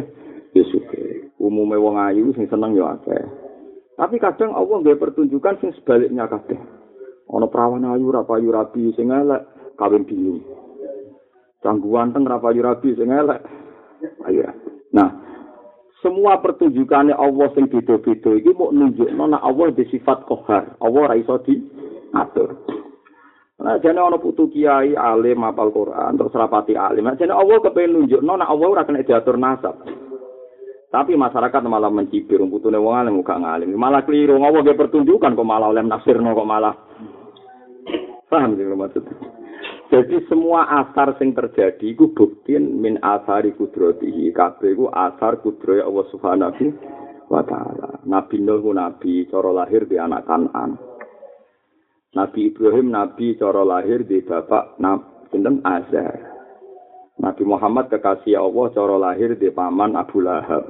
[0.55, 1.27] ya sugih.
[1.43, 3.19] Umumnya wong ayu sing seneng ya akeh.
[3.99, 6.55] Tapi kadang Allah gaya pertunjukan sing sebaliknya kabeh.
[7.35, 9.43] Ana perawan ayu ra payu rabi sing elek
[9.75, 10.39] kawin bingung.
[11.59, 13.43] Canggu wanteng ra payu rabi sing elek.
[14.29, 14.49] Ayo.
[14.95, 15.09] Nah,
[16.05, 20.77] semua pertunjukannya Allah sing beda-beda iki mau nunjukno nek Allah di sifat kohar.
[20.79, 22.51] Allah ra iso diatur.
[23.65, 27.09] Nah, jane ana putu kiai alim apal Quran terus rapati alim.
[27.09, 29.81] Nah, jane Allah kepengen nunjukno nek Allah ora kena diatur nasab.
[30.95, 33.75] Tapi masyarakat malah mencibir putune wong alim gak ngalim.
[33.75, 36.75] Malah keliru Allah ge pertunjukan kok malah oleh nafsirno kok malah.
[38.31, 39.03] Paham sih maksud.
[39.93, 44.33] Jadi semua asar sing terjadi iku bukti min asari kudratihi.
[44.33, 46.67] Kabeh iku asar kudrohe Allah Subhanahu
[47.29, 48.01] wa taala.
[48.09, 50.81] Nabi Nuh nabi cara lahir di anak Kanan.
[52.15, 54.81] Nabi Ibrahim nabi cara lahir di bapak
[55.35, 56.35] sinten Azar.
[57.19, 60.67] Nabi Muhammad kekasih Allah cara lahir di paman Abu Lahab.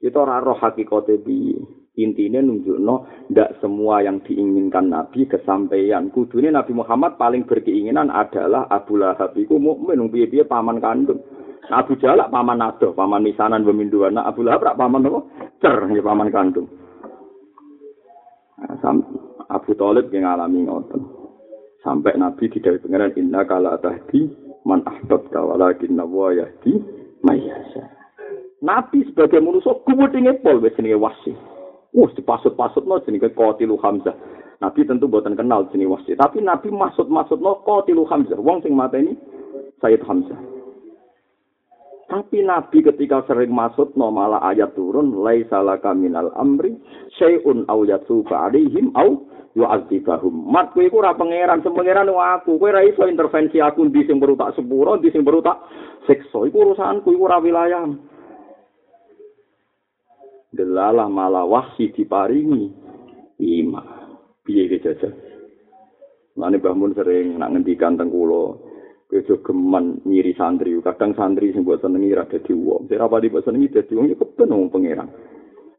[0.00, 1.83] Itu ora roh hakikate piye.
[1.94, 6.10] Intine nunjukno ndak semua yang diinginkan Nabi kesampaian.
[6.10, 11.22] Kudune Nabi Muhammad paling berkeinginan adalah Abu Lahab iku mukmin piye-piye paman kandung.
[11.70, 14.18] Abu Jalak paman adoh, paman misanan peminduan.
[14.18, 15.20] Abu Lahab rak paman apa?
[15.62, 16.66] Cer, paman kandung.
[18.58, 18.98] Nah,
[19.54, 20.98] Abu Talib yang alami ngoten.
[21.84, 24.24] Sampai Nabi di dari pengiran inna kala tahdi
[24.64, 26.80] man ahbab walakin nawa yahdi
[27.20, 27.86] mayasa.
[28.64, 31.36] Nabi sebagai manusia kuwutinge pol wis jenenge wasi.
[31.94, 34.18] Wah, dipasut-pasut no jenenge Qatilu Hamzah.
[34.58, 38.38] Nabi tentu buatan kenal jenenge wasi, tapi Nabi maksud-maksud no Qatilu Hamzah.
[38.42, 39.14] Wong sing mata ini
[39.78, 40.36] Sayyid Hamzah.
[42.10, 46.76] Tapi Nabi ketika sering masuk no malah ayat turun laisa laka minal amri
[47.16, 49.14] syai'un aw yatuba alaihim aw
[49.54, 50.50] yu'adzibahum.
[50.50, 52.58] Mat kowe iku ora pangeran, pangeran aku.
[52.58, 55.62] Kowe ora iso intervensi aku di sing baru tak sepuro, di sing baru tak.
[56.10, 57.24] Iku urusanku, iku.
[60.54, 62.70] Delalah malah wahsi diparingi
[63.42, 63.82] ima.
[64.46, 65.12] Piye ge jajal.
[66.38, 68.54] Lane bangun sering nak ngendikan teng kula,
[69.04, 72.88] Kejo geman nyiri santri, kadang santri sing buat senengi rada di wong.
[72.88, 75.06] Saya rapati buat senengi dadi wong keben wong pangeran.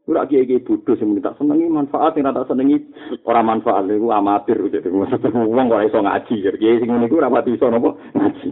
[0.06, 2.78] Ora kiai bodoh sing tak senengi manfaat yang tak senengi
[3.26, 4.94] ora manfaat iku amatir gitu.
[5.34, 8.50] Wong ora iso ngaji, kiai sing ngene iku ora pati iso napa ngaji.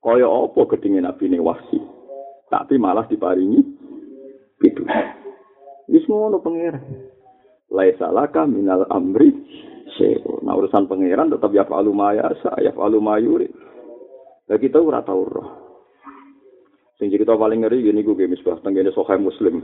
[0.00, 1.97] Kaya apa gedenge nabi ne wahsi.
[2.48, 3.60] Tapi malah diparingi
[4.64, 4.82] itu.
[5.88, 6.84] Wis ngono pangeran.
[7.68, 9.32] Laisa laka minal amri
[10.00, 10.44] syai'un.
[10.44, 13.20] Nah urusan pangeran tetap ya fa'alu ma yasa, ya fa'alu ma.
[14.48, 15.48] Lah kita ora tau roh.
[16.96, 19.62] Sing cerita paling ngeri gini gue misbah tenggene sokai muslim.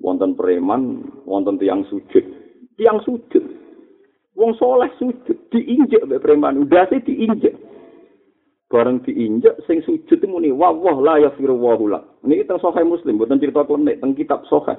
[0.00, 2.24] Wonten preman, wonten tiang sujud.
[2.80, 3.44] Tiang sujud.
[4.32, 7.52] Wong soleh sujud, diinjek be preman, udah sih diinjek.
[8.72, 11.60] Bareng diinjek, sing sujud muni, wah wah la ya firu
[12.20, 14.76] Ini kita sokai muslim, bukan cerita klenek, teng kitab sokai.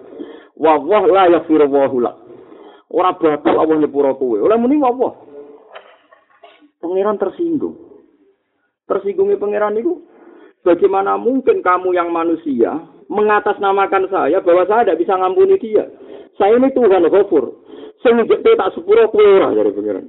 [0.61, 2.13] Wah wah la ya firu wahula.
[2.91, 4.37] Ora bakal Allah nyepuro kowe.
[4.37, 5.15] Oleh muni apa?
[6.83, 7.79] Pangeran tersinggung.
[8.85, 10.03] Tersinggungnya pangeran itu
[10.61, 15.87] bagaimana mungkin kamu yang manusia mengatasnamakan saya bahwa saya tidak bisa ngampuni dia.
[16.35, 17.63] Saya ini Tuhan Ghafur.
[18.01, 20.05] Njekte tak sepuro kowe ora dari pangeran.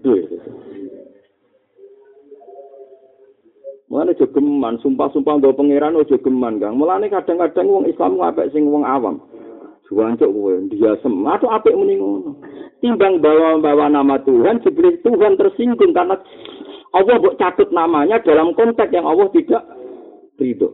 [3.93, 6.80] Mulane aja geman, sumpah-sumpah mbok pangeran aja geman, Kang.
[6.80, 9.20] Mulane kadang-kadang wong Islam ngapik sing wong awam.
[9.84, 11.12] Juancuk kowe diasem.
[11.28, 12.40] Atau apik muni ngono.
[12.80, 16.16] Timbang bawa-bawa nama Tuhan, sebenarnya Tuhan tersinggung karena
[16.97, 19.61] Allah buat catut namanya dalam konteks yang Allah tidak
[20.40, 20.72] ridho.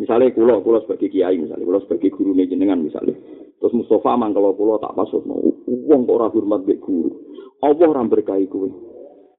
[0.00, 3.20] Misalnya kulo, kulo sebagai kiai, misalnya kulo sebagai guru jenengan misalnya.
[3.60, 5.20] Terus Mustafa mang kalau kulo tak pasut,
[5.68, 7.12] uang kok ora hormat guru.
[7.60, 8.93] Allah orang berkahi kue.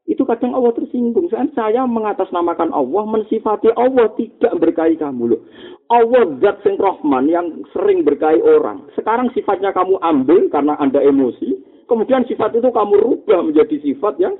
[0.05, 1.33] Itu kadang Allah tersinggung.
[1.33, 5.41] Saya, saya mengatasnamakan Allah, mensifati Allah tidak berkahi kamu loh.
[5.89, 8.85] Allah zat sing Rahman yang sering berkahi orang.
[8.93, 11.57] Sekarang sifatnya kamu ambil karena Anda emosi.
[11.85, 14.33] Kemudian sifat itu kamu rubah menjadi sifat yang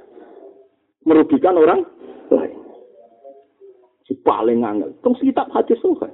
[1.06, 1.86] merugikan orang
[2.34, 2.58] lain.
[4.10, 4.94] Si paling angel.
[5.06, 6.10] Tong kitab hadis suka.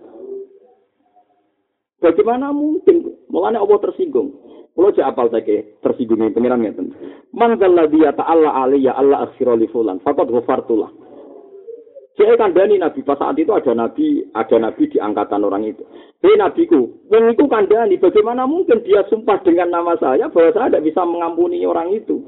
[2.01, 3.13] Bagaimana mungkin?
[3.29, 4.33] Mulanya Allah tersinggung.
[4.73, 6.89] Kalau cek apal saya tersinggung ini pengiran ngeten.
[7.29, 10.01] Man dia ta'ala aliyya Allah akhira li fulan.
[10.01, 10.89] Fakat ghafartullah.
[12.17, 15.81] Saya kandani Nabi pas saat itu ada Nabi, ada Nabi di angkatan orang itu.
[16.21, 17.97] Hei Nabiku, yang itu kandani.
[17.97, 22.21] Bagaimana mungkin dia sumpah dengan nama saya bahwa saya tidak bisa mengampuni orang itu?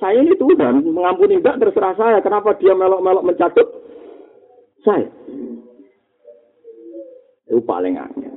[0.00, 2.18] Saya ini Tuhan, mengampuni enggak terserah saya.
[2.24, 3.68] Kenapa dia melok-melok mencatut
[4.80, 5.12] saya?
[7.52, 8.31] Itu paling angin.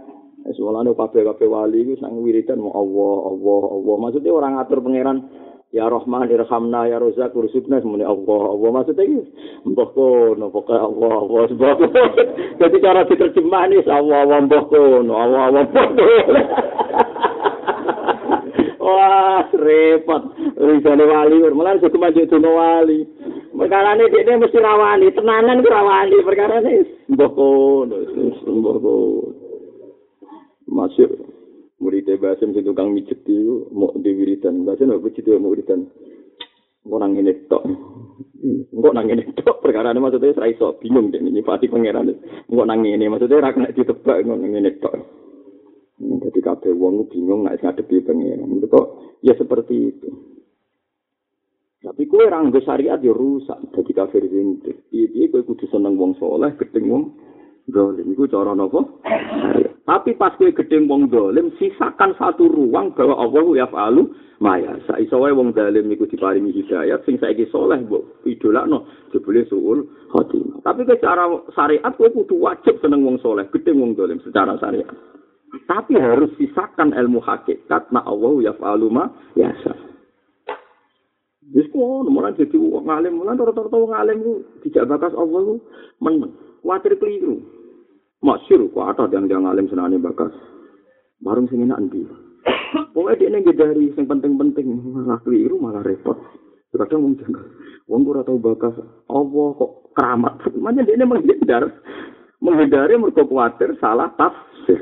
[0.55, 3.95] Soalnya kabeh kabeh wali itu sang wiridan mau Allah Allah Allah.
[3.99, 5.17] Maksudnya orang ngatur pangeran
[5.75, 9.27] Ya Rahman irhamna ya Razak ursukna semuanya Allah Allah maksudnya iki
[9.67, 11.77] mbah kono pokoke Allah Allah sebab
[12.63, 15.87] jadi cara diterjemah ini Allah Allah mbah kono Allah Allah mbah
[18.85, 20.23] Wah, repot.
[20.61, 23.01] Risane wali, malah suku maju duno wali.
[23.49, 26.21] Perkara ini dia mesti rawani, tenanan ku rawani.
[26.21, 27.97] Perkara ini, mbah kono,
[28.45, 29.34] mbah kono.
[30.65, 31.09] Masuk
[31.77, 34.65] murid Basim sing tukang mijet itu mau diwiridan.
[34.65, 35.85] Basim apa mijet mau wiridan.
[36.85, 37.63] Engko nang ngene tok.
[38.73, 42.13] Engko nang ngene tok perkara ini maksudnya saya iso bingung deh ini pati pangeran.
[42.49, 44.93] Engko nang ngene maksudnya ra kena ditebak nang ngene tok.
[45.95, 48.61] Jadi kabeh wong bingung nek ngadepi pangeran.
[48.69, 48.87] Kok
[49.25, 50.09] ya seperti itu.
[51.85, 53.61] Tapi kue ranggo syariat ya rusak.
[53.73, 54.89] Jadi kafir zintik.
[54.89, 57.03] Iya, kue kudu seneng wong soleh, gedeng wong
[57.69, 58.05] dolim.
[58.13, 59.01] Iku cara nopo?
[59.85, 64.09] Tapi pas kue gedeng wong dolim, sisakan satu ruang bahwa Allah ya fa'alu
[64.41, 64.81] maya.
[64.89, 70.65] Saiso wae wong dolim iku diparingi hidayat, sing saiki soleh mbok idolakno jebule suul khotimah.
[70.65, 74.89] Tapi ke cara syariat kue kudu wajib seneng wong soleh, gedeng wong dolim secara syariat.
[75.69, 79.05] Tapi harus sisakan ilmu hakikat na Allah ya fa'alu ma
[79.37, 79.77] yasa.
[81.53, 84.33] Wis ngono, mulai jadi wong alim, mulai rata-rata wong alim ku
[84.65, 85.61] dijak bakas Allah
[86.01, 86.33] meneng.
[86.65, 87.54] Kuatir keliru.
[88.25, 90.33] Masyur ku ada yang yang alim senane bakas.
[91.21, 92.09] Bareng sing enak ndi.
[92.89, 96.17] Pokoke dekne ngedari sing penting-penting malah keliru malah repot.
[96.73, 97.45] Kadang wong janggal.
[97.85, 98.75] Wong ora tau bakas
[99.07, 100.33] Allah kok keramat.
[100.57, 101.63] Makanya dekne menghindar.
[102.41, 104.81] Menghindari mergo kuatir salah tafsir.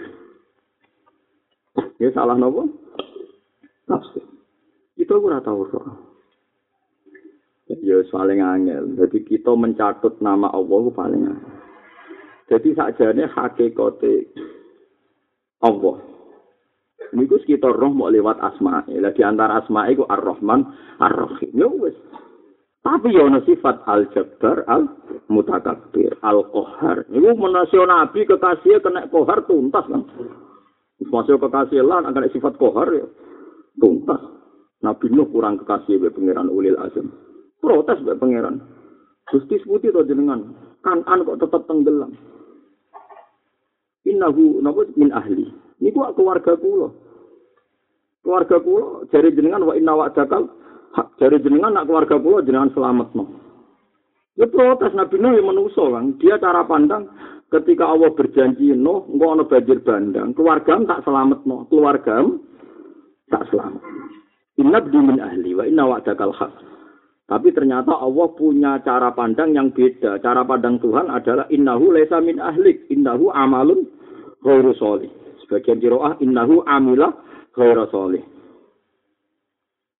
[2.00, 2.72] Ya salah nopo?
[3.92, 4.24] Tafsir.
[4.96, 6.16] Itu ora tau roh.
[7.68, 8.84] Ya paling angel.
[9.04, 11.63] Jadi kita mencatut nama Allah paling angel.
[12.52, 14.32] Jadi sakjane hakikate
[15.64, 15.98] Allah.
[17.14, 18.84] Niku kita roh mau lewat asma.
[18.90, 20.66] Di antara asma itu Ar-Rahman,
[20.98, 21.54] Ar-Rahim.
[21.54, 21.94] Ya wis.
[22.84, 27.08] Tapi ya ana sifat Al-Jabbar, Al-Mutakabbir, Al-Qahhar.
[27.08, 30.04] Niku menasio Nabi kekasih kena kohar tuntas kan.
[31.04, 33.08] Masuk kekasih lan akan sifat kohar ya
[33.80, 34.20] tuntas.
[34.84, 37.14] Nabi Nuh kurang kekasih be pangeran Ulil Azam.
[37.64, 38.60] protes mbak pangeran.
[39.32, 40.52] Gusti seputi to jenengan,
[40.84, 42.12] kanan kok tetap tenggelam.
[44.04, 45.48] Innahu napa min ahli.
[45.80, 46.92] Niku keluarga kula.
[48.24, 50.52] Keluarga kula jari jenengan wa inna wa'dakal
[51.20, 53.24] jari jenengan nak keluarga kula jenengan selamat no.
[54.34, 56.18] Ya protes Nabi Nuh yang menuso kan.
[56.18, 57.06] Dia cara pandang
[57.54, 62.26] ketika Allah berjanji no, engkau ono banjir bandang, keluarga tak selamat no, keluarga
[63.30, 63.84] tak selamat.
[64.58, 66.54] Inna min ahli wa inna wa'dakal haq.
[67.24, 70.20] Tapi ternyata Allah punya cara pandang yang beda.
[70.20, 73.88] Cara pandang Tuhan adalah innahu laisa min ahlik, innahu amalun
[74.44, 75.10] ghairu sholih.
[75.44, 77.16] Sebagian kiroah innahu amilah
[77.56, 78.24] ghairu sholih.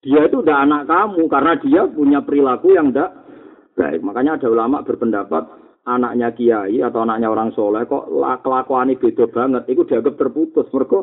[0.04, 3.24] Dia itu udah anak kamu karena dia punya perilaku yang tidak
[3.72, 4.04] baik.
[4.04, 5.48] Makanya ada ulama berpendapat
[5.88, 8.12] anaknya kiai atau anaknya orang soleh kok
[8.44, 9.64] kelakuan ini beda banget.
[9.64, 10.68] Itu dianggap terputus.
[10.68, 10.98] Mereka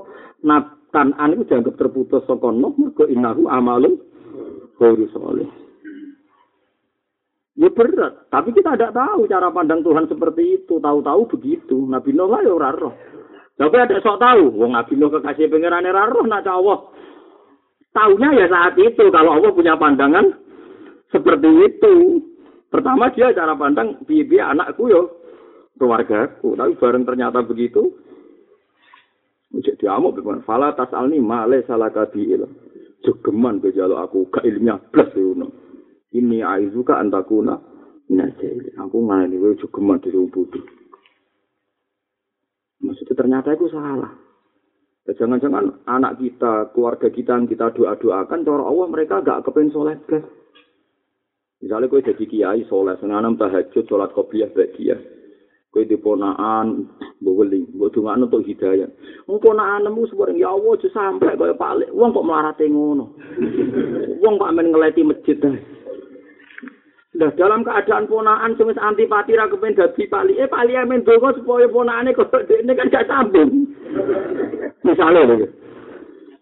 [0.94, 2.22] kanan itu dianggap terputus.
[2.30, 3.98] Sokono mereka innahu amalun
[4.78, 5.50] ghairu sholih.
[7.60, 10.80] Ya berat, tapi kita tidak tahu cara pandang Tuhan seperti itu.
[10.80, 11.84] Tahu-tahu begitu.
[11.84, 12.96] Nabi Nuh lah ya ora roh.
[13.62, 16.82] Tapi ada sok tahu, wong Nabi Nuh kekasih pangeran ora roh nak Allah.
[17.94, 20.34] Tahunya ya saat itu kalau Allah punya pandangan
[21.14, 22.26] seperti itu.
[22.74, 25.02] Pertama dia cara pandang bibi anakku yo
[25.78, 26.58] keluargaku.
[26.58, 27.94] Tapi bareng ternyata begitu.
[29.54, 30.42] Jadi amuk bagaimana?
[30.42, 32.42] Fala tas alni male salah kabil.
[33.06, 35.38] Jogeman bejalo aku gak ilmiah plus yo.
[36.18, 37.62] ini aizuka antakuna
[38.10, 38.74] minajeli.
[38.82, 40.81] Aku ngani juga mati bodoh.
[42.82, 44.12] Maksudnya ternyata itu salah.
[45.06, 50.26] Jangan-jangan anak kita, keluarga kita yang kita doa-doakan, cara Allah mereka gak kepengen soleh guys.
[51.62, 54.98] Misalnya kowe jadi kiai soleh, senanam tahajud, sholat kopiah, baik dia.
[55.70, 56.90] Kowe di ponaan,
[57.22, 58.90] baweli, buat dungan untuk hidayah.
[59.30, 61.94] Ponaan nemu sebarang, ya Allah, sampai kaya palik.
[61.94, 63.14] Wong kok melarate ngono.
[64.22, 65.38] Wong pak main ngeleti masjid
[67.12, 71.68] Nah, dalam keadaan ponaan sing antipati ra kepen dadi pali, eh pali amen donga supaya
[71.68, 73.68] ponakane kok dekne kan gak sambung.
[74.88, 75.48] Misalnya lho.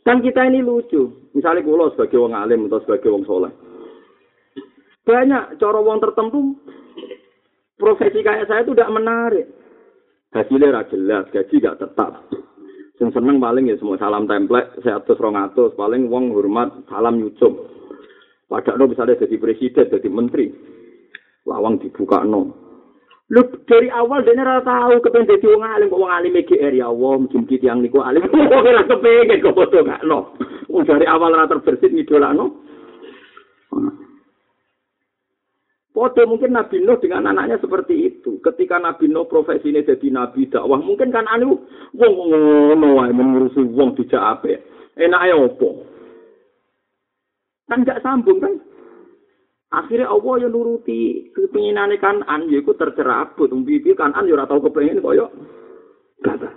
[0.05, 1.09] Kan kita ini lucu.
[1.33, 3.53] Misalnya kula sebagai wong alim atau sebagai wong soleh.
[5.09, 6.53] Banyak cara wong tertentu
[7.81, 9.45] profesi kayak saya itu tidak menarik.
[10.29, 12.29] Hasilnya ra jelas, gaji gak tetap.
[13.01, 17.17] Yang seneng paling ya semua salam template, saya atus rong atus, paling wong hormat salam
[17.17, 17.78] nyucup.
[18.49, 20.49] Padahal misalnya jadi presiden, jadi menteri,
[21.45, 22.49] lawang dibuka no.
[23.29, 26.89] Lu dari awal dia nggak tahu kepengen jadi wong alim, kok wong alim GR ya
[26.89, 30.33] Allah, mungkin kita yang niku alim, kok nggak kepengen kok bodoh nggak no.
[30.81, 32.69] Dari awal rata terbersih nih no.
[35.99, 38.39] Podo mungkin Nabi Nuh dengan anaknya seperti itu.
[38.39, 41.59] Ketika Nabi Nuh profesinya jadi nabi dakwah, mungkin kan anu
[41.91, 44.47] wong ngono wae mengurusi wong dijak.
[44.95, 45.83] Enak ya opo?
[47.69, 48.57] Kan gak sambung kan?
[49.69, 53.53] Akhirnya Allah yang nuruti kepinginane kanan, yaitu tercerabut.
[53.53, 55.29] Umbi kanan ya ora tau kepengin kaya
[56.25, 56.53] gak.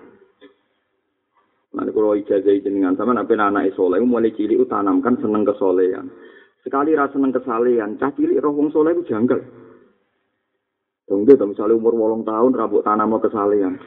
[1.72, 6.12] Nanti kalau ijazah jenengan sama nabi anak soleh, mulai cilik tanamkan seneng kesolehan.
[6.60, 9.40] Sekali rasa seneng kesalehan, cah cilik roh wong soleh itu janggal.
[11.08, 13.80] Dong dia misalnya umur wolong tahun rambut tanam kesalehan.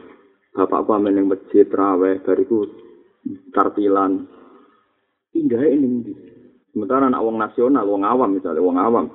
[0.52, 2.68] Bapakku amin yang masjid raweh, bariku
[3.54, 4.28] tartilan.
[5.36, 6.35] Indah ini.
[6.76, 9.08] Sementara anak wong nasional, wong awam misalnya, wong awam.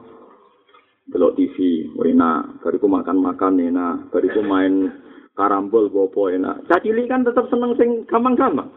[1.12, 2.64] Belok TV, enak.
[2.64, 4.08] Bariku makan-makan enak.
[4.08, 4.88] Bariku main
[5.36, 6.64] karambol, bopo enak.
[6.72, 8.72] Cah cilik kan tetap seneng sing gampang-gampang.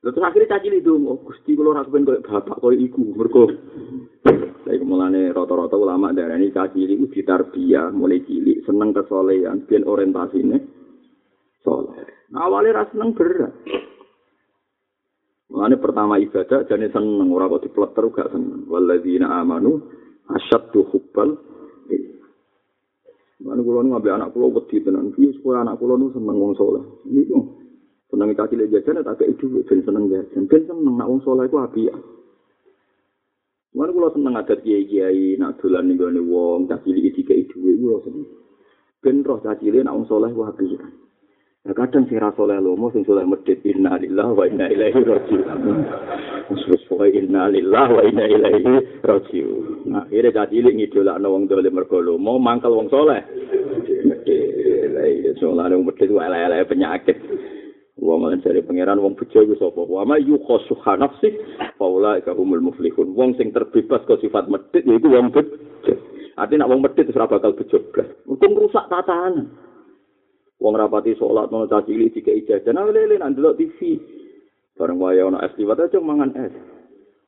[0.00, 3.44] Terus akhirnya caci itu, oh gusti kalau aku pengen bapak kau iku, mereka.
[4.64, 10.56] Saya kemulane rata-rata ulama darah ini caci itu ditarbia mulai cilik, seneng kesolehan, biar orientasinya
[11.60, 12.04] soleh.
[12.32, 13.52] Nah, awalnya rasa seneng berat.
[15.54, 18.66] Mulane pertama ibadah jadi seneng orang kok dipleter gak seneng.
[18.66, 19.86] Waladina amanu
[20.26, 21.38] asyaddu hubbal.
[23.38, 25.14] Mulane kula ngambil anak kula wedi tenan.
[25.14, 26.82] Piye supaya anak kula nu seneng wong saleh.
[27.06, 27.64] Niku.
[28.14, 31.50] seneng caci lek jajan tak kayak itu ben seneng jajan ben seneng nak wong soleh
[31.50, 31.96] ku api ya
[33.74, 37.58] Mana kalau seneng adat kiai kiai nak dolan nih gane wong caci lek iki itu
[37.58, 38.22] gue seneng
[39.02, 40.78] ben roh caci lek nak wong soleh ku api
[41.72, 45.80] kadang sing soleh lomo sing soleh medit inna lillah wa inna ilaihi rajiun.
[46.52, 49.88] Terus wa inna lillah wa inna ilaihi rajiun.
[49.88, 53.24] Nah, caci lek ngidolakno wong dole mergo lomo mangkel wong soleh.
[54.04, 57.18] Medit, lha iya wong medit elek-elek penyakit.
[57.96, 59.80] Wa malan dari pangeran wong bejo iku sapa?
[59.88, 61.32] Wa ma yukhasu nafsi
[61.80, 63.16] faula ka humul muflihun.
[63.16, 65.96] Wong sing terbebas ke sifat medit yaiku wong bejo.
[66.36, 68.12] Artinya nak wong medit ora bakal bejo blas.
[68.28, 69.63] Mungkin rusak tatanan.
[70.64, 74.00] Wong rapati salat mau caci cilik dike ijazah nah lele nang delok TV.
[74.80, 76.56] Bareng wae ana es liwat aja mangan es.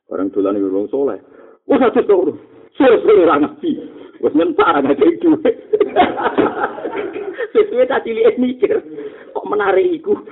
[0.09, 1.21] Bareng dolan wong soleh.
[1.69, 2.33] Wah satu to.
[2.73, 3.77] Sore-sore ra ngapi.
[4.25, 5.37] Wes nyentak ana itu.
[7.53, 8.81] Sesuai caci cilik mikir.
[9.37, 10.17] kok menarik iku.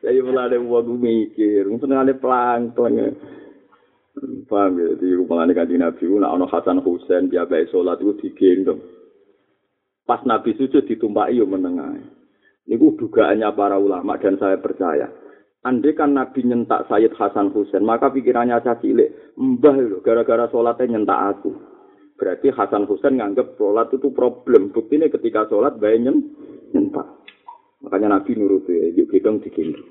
[0.00, 3.20] Saya mulai wong mikir, senengane plankton.
[4.16, 8.80] Paham ya, di rumah kaji Nabi, nak ono Hasan Husain, dia baik sholat itu digendong.
[10.08, 12.00] Pas Nabi sujud ditumpaki yo menengah.
[12.64, 15.12] Niku dugaannya para ulama dan saya percaya.
[15.66, 20.96] Andai kan Nabi nyentak Sayyid Hasan Husain, maka pikirannya saya cilik, mbah lho, gara-gara sholatnya
[20.96, 21.52] nyentak aku.
[22.16, 24.72] Berarti Hasan Husain nganggep sholat itu problem.
[24.72, 27.04] Bukti ini ketika sholat bayi nyentak.
[27.84, 29.84] Makanya Nabi nurut ya, yuk gedong digendong.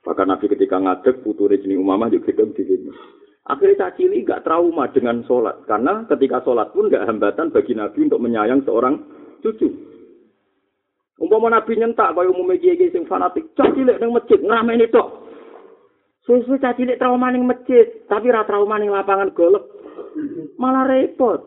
[0.00, 3.15] Bahkan Nabi ketika ngadek putu jenis umamah yuk gedong digendong.
[3.46, 5.62] Akhirnya cili gak trauma dengan sholat.
[5.70, 8.98] Karena ketika sholat pun gak hambatan bagi Nabi untuk menyayang seorang
[9.38, 9.70] cucu.
[11.16, 15.24] Umpama Nabi nyentak kaya umumnya kiai sing fanatik, cacili nang masjid ngameni tok.
[16.28, 19.64] Susu cacili trauma ning masjid, tapi ra trauma ning lapangan golf.
[20.60, 21.40] Malah repot.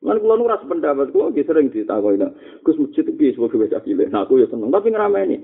[0.00, 2.32] Lan kula nu ora sependapat kula nggih sering ditakoki nak.
[2.62, 4.08] Gus masjid piye sebagai bocah cilik.
[4.08, 5.36] Nah aku ya seneng tapi ngrameni.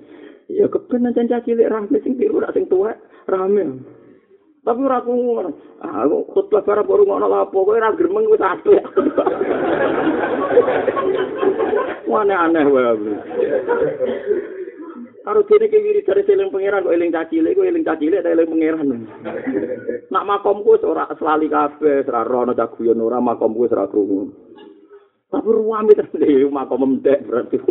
[0.48, 2.94] Ya keben cah cilik rame sing biru sing tuwa
[3.26, 3.82] rame.
[4.62, 5.50] Tapi ora aku ngono.
[5.82, 8.78] Ah aku khotbah barang baru ngono apa kowe ora gremeng wis apik.
[12.06, 13.12] Wane aneh wae.
[15.22, 18.22] Karo dene ki wiri dari seling pangeran kok eling caci cilik kok eling caci cilik
[18.22, 18.88] eling pangeran.
[20.14, 24.30] Nak makomku ora selali kabeh, ora rono cah guyon ora makomku ora krungu.
[25.26, 27.58] Tapi terus di makom mendek berarti.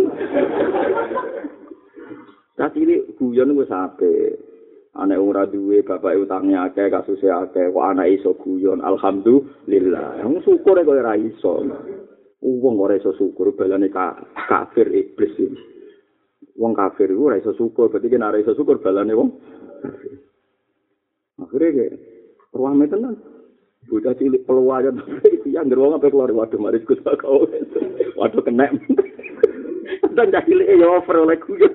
[2.62, 4.14] Ini guyon gue sape.
[4.92, 10.20] Anak ora duwe, bapak utangnya akeh, kasusnya akeh, kok anak iso guyon, alhamdulillah.
[10.20, 11.64] Yang syukur ya kok ora iso.
[12.44, 14.20] Wong ora iso syukur, balane ka,
[14.52, 15.56] kafir iblis ini.
[16.60, 19.32] Wong kafir ora iso syukur, berarti kena ora iso syukur balane wong.
[21.40, 21.94] Akhirnya kayak,
[22.52, 23.16] ruame tenan.
[23.88, 27.50] Bocah cilik peluayan iki yang ngeruang apa keluar waduh maris Gus kau.
[28.20, 28.70] Waduh kena.
[30.16, 31.66] Dan cilik ya over oleh kuwi.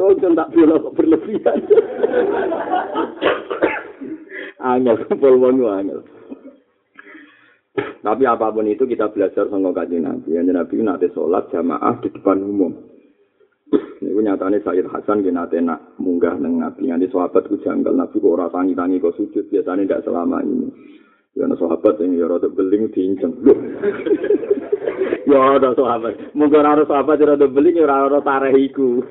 [0.00, 1.58] Kan tak bela kok berlebihan.
[4.60, 6.00] Angel polwon angel.
[8.00, 10.32] Tapi apa pun itu kita belajar sama kajian Nabi.
[10.32, 12.72] Yang Nabi nanti sholat jamaah di depan umum.
[14.00, 16.88] Ini nyatanya Sayyid Hasan dia nanti nak munggah neng Nabi.
[16.88, 20.68] Nanti sahabat ku janggal Nabi kok orang tangi tangi kok sujud biasanya tidak selama ini.
[21.36, 23.36] Ya sahabat yang ya beling diinceng.
[25.26, 26.14] Ya ada sahabat.
[26.34, 29.04] Mungkin ada sahabat yang rada beling ya rada tareh iku.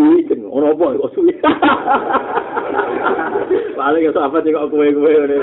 [0.00, 1.34] Suwi, ora apa kok suwi.
[3.76, 5.38] Paling ya sahabat kok kowe-kowe ngene.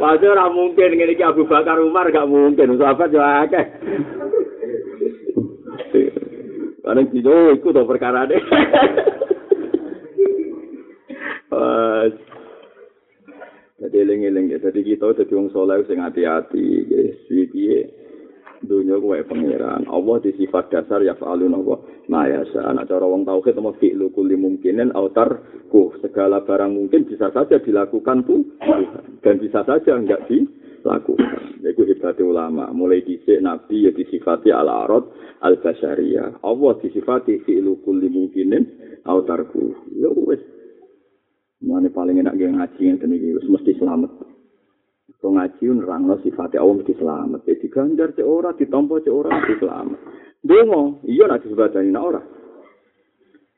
[0.00, 3.64] Wae ora mungkin ngene iki Abu Bakar Umar gak mungkin, sahabat yo akeh.
[6.80, 8.40] Karena gitu, iku to perkara deh.
[14.70, 16.86] Jadi kita jadi wong soleh sing hati-hati.
[17.26, 17.90] Piye
[18.62, 19.88] dunia kuwe pangeran.
[19.88, 21.78] Allah di sifat dasar ya fa'alun Allah.
[22.12, 25.40] Nah ya anak cara wong tauhid sama fi'lu kulli mungkinin autar
[25.72, 28.44] ku segala barang mungkin bisa saja dilakukan tuh
[29.24, 31.64] dan bisa saja enggak dilakukan.
[31.64, 32.64] Itu hebatnya ulama.
[32.70, 35.08] Mulai dhisik nabi ya disifati ala arad
[35.40, 36.44] al basyariyah.
[36.44, 38.64] Allah disifati fi'lu kulli mungkinin
[39.08, 39.72] autar ku.
[39.96, 40.40] Ya wis.
[41.60, 44.29] Mana paling enak yang ngaji yang iki wis mesti selamat.
[45.20, 47.40] Kau ngaji nerangno sifatnya Allah mesti selamat.
[47.44, 49.98] Jadi ganjar cek ora, ditompo cek ora mesti selamat.
[50.40, 52.22] Dongo, iya nak disebadani nak ora.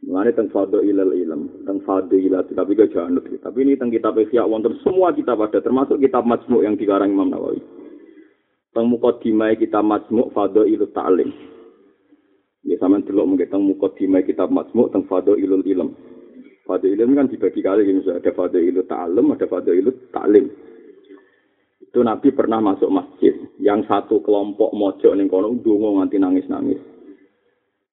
[0.03, 3.23] Mulane teng fadho ilal ilm, teng fadho ilal tapi gak janut.
[3.23, 7.31] Tapi ini teng kitab Ihya wonten semua kitab ada termasuk kitab Majmu' yang dikarang Imam
[7.31, 7.63] Nawawi.
[8.75, 11.31] Teng mukadimah kitab Majmu' fadho ilal ta'lim.
[12.67, 15.95] Ya sampean delok mungkin teng mukadimah kitab Majmu' teng fadho ilal ilm.
[16.67, 20.51] Fadho ilm kan dibagi kali ini ada fadho ilal ta'lim, ada fadho ilal ta'lim.
[21.93, 23.37] Itu Nabi pernah masuk masjid.
[23.61, 26.81] Yang satu kelompok mojok ning kono ndonga nganti nangis-nangis.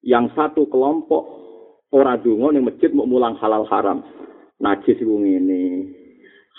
[0.07, 1.27] Yang satu kelompok
[1.91, 3.99] ora ndonga ning masjid mau mulang halal haram.
[4.63, 5.91] Najis iku ngene.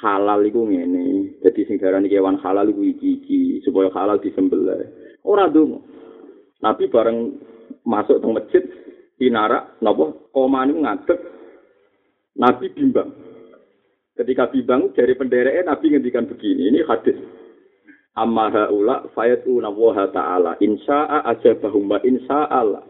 [0.04, 1.40] Halal iku ngene.
[1.40, 5.16] Dadi sing darani kewan halal iku iki-iki supaya halal disembelih.
[5.24, 5.80] Ora ndonga.
[6.60, 7.40] Nabi bareng
[7.88, 8.62] masuk ke masjid
[9.16, 11.18] dinara napa koma niku ngadeg.
[12.36, 13.29] Nabi bimbang.
[14.20, 17.16] Ketika bimbang dari penderek Nabi ngendikan begini, ini hadis.
[18.20, 22.84] Amma haula fayatuna wa ta'ala insya'a ajabahum wa insya'ala.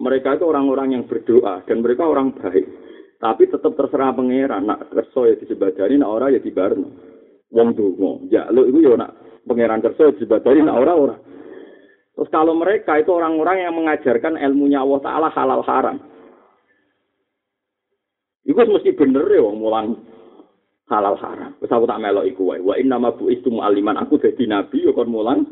[0.00, 2.64] Mereka itu orang-orang yang berdoa dan mereka orang baik.
[3.20, 6.88] Tapi tetap terserah pangeran, nak kerso ya disebadani, nak ora ya dibarno.
[7.52, 9.12] Wong donga, ya lu itu ya nak
[9.44, 11.16] pangeran kerso ya disebadani, nak ora ora.
[12.16, 16.00] Terus kalau mereka itu orang-orang yang mengajarkan ilmunya Allah Ta'ala halal haram.
[18.48, 20.11] Itu mesti bener ya wong mulang
[20.92, 21.56] halal haram.
[21.64, 22.60] Wis aku tak melok iku wae.
[22.60, 25.48] Wa inna ma bu'istu mu'alliman aku dadi nabi yo kon mulang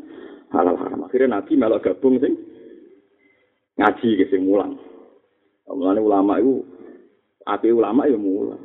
[0.53, 1.09] halal haram.
[1.09, 2.37] Akhirnya nabi melok gabung sing
[3.81, 4.77] ngaji ke sing mulang.
[5.65, 6.61] Mulane ulama itu
[7.49, 8.61] api ulama ya mulang.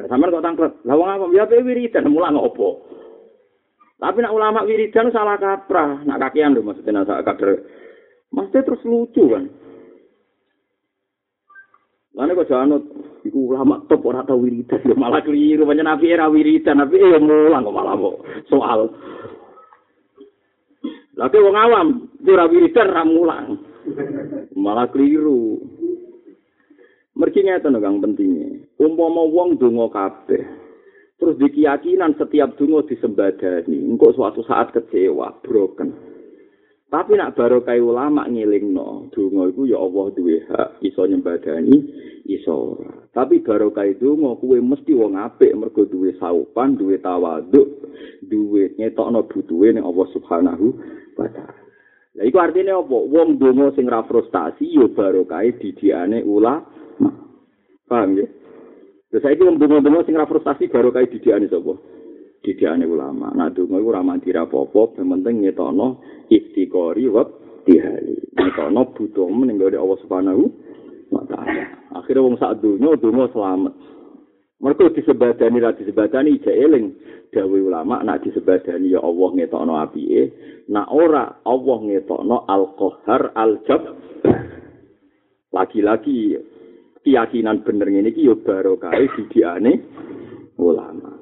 [0.00, 0.72] Nah, sampean kok tangklet.
[0.88, 2.88] Lah wong apa ya wiridan mulang opo?
[4.00, 6.00] Tapi nak ulama wiridan salah kaprah.
[6.08, 7.60] Nak kakian lho maksudnya nak kader.
[8.32, 9.44] Maksudnya terus lucu kan.
[12.20, 12.76] Lalu kok jangan
[13.24, 14.84] iku ulama top ora tau wiridan.
[14.84, 16.84] Yo malah keliru banyak nabi era wiridan.
[16.84, 18.16] Nabi eh mulang kok malah kok.
[18.52, 18.80] Soal.
[21.16, 21.88] Lagi wong awam
[22.20, 23.46] ora wiridan ra mulang.
[24.52, 25.64] Malah keliru.
[27.16, 28.68] Mergi ngeten kang pentingnya.
[28.76, 30.44] Umpama wong donga kabeh
[31.20, 36.09] terus di keyakinan setiap donga disembadani engko suatu saat kecewa broken
[36.90, 38.74] Tapi nak baru kaya ulama ngiling
[39.14, 41.86] dungo iku ya Allah duwe hak, iso nyembadani,
[42.26, 42.82] iso.
[43.14, 47.86] Tapi baru kaya dungo, kue mesti wong apik, mergo duwe saupan, duwe tawaduk,
[48.26, 50.66] duwe nyetok no butuhe ning Allah subhanahu
[51.14, 51.54] wa ta'ala.
[52.10, 52.98] Nah, iku artinya apa?
[53.06, 56.66] Wong dungo sing ra frustasi, ya baru kaya didiane ulama.
[57.86, 58.26] Paham ya?
[59.14, 61.78] Terus saya wong dungo-dungo sing ra frustasi, baru kaya didiane sapa?
[62.40, 63.32] Didikane ulama.
[63.36, 66.00] Nah, donga iku ora mandi apa-apa, penting ngetokno
[66.32, 67.24] istiqori wa
[67.68, 68.16] dihali.
[68.36, 70.42] Ngetokno butuh ning Allah Subhanahu
[71.12, 71.64] wa taala.
[72.00, 73.74] Akhire wong sak donya donga selamat.
[74.60, 76.92] Mereka disebadani ra disebadani ijek eling
[77.32, 80.22] dawe ulama nak disebadani ya Allah ngetokno apike
[80.68, 83.82] nak ora Allah ngetokno al-qahar al-jab
[85.48, 86.36] lagi-lagi
[87.00, 89.72] keyakinan bener ngene iki ya barokah didikane
[90.60, 91.19] ulama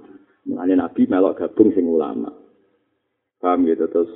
[0.49, 2.33] Mulane Nabi melok gabung sing ulama.
[3.37, 4.09] Paham gitu terus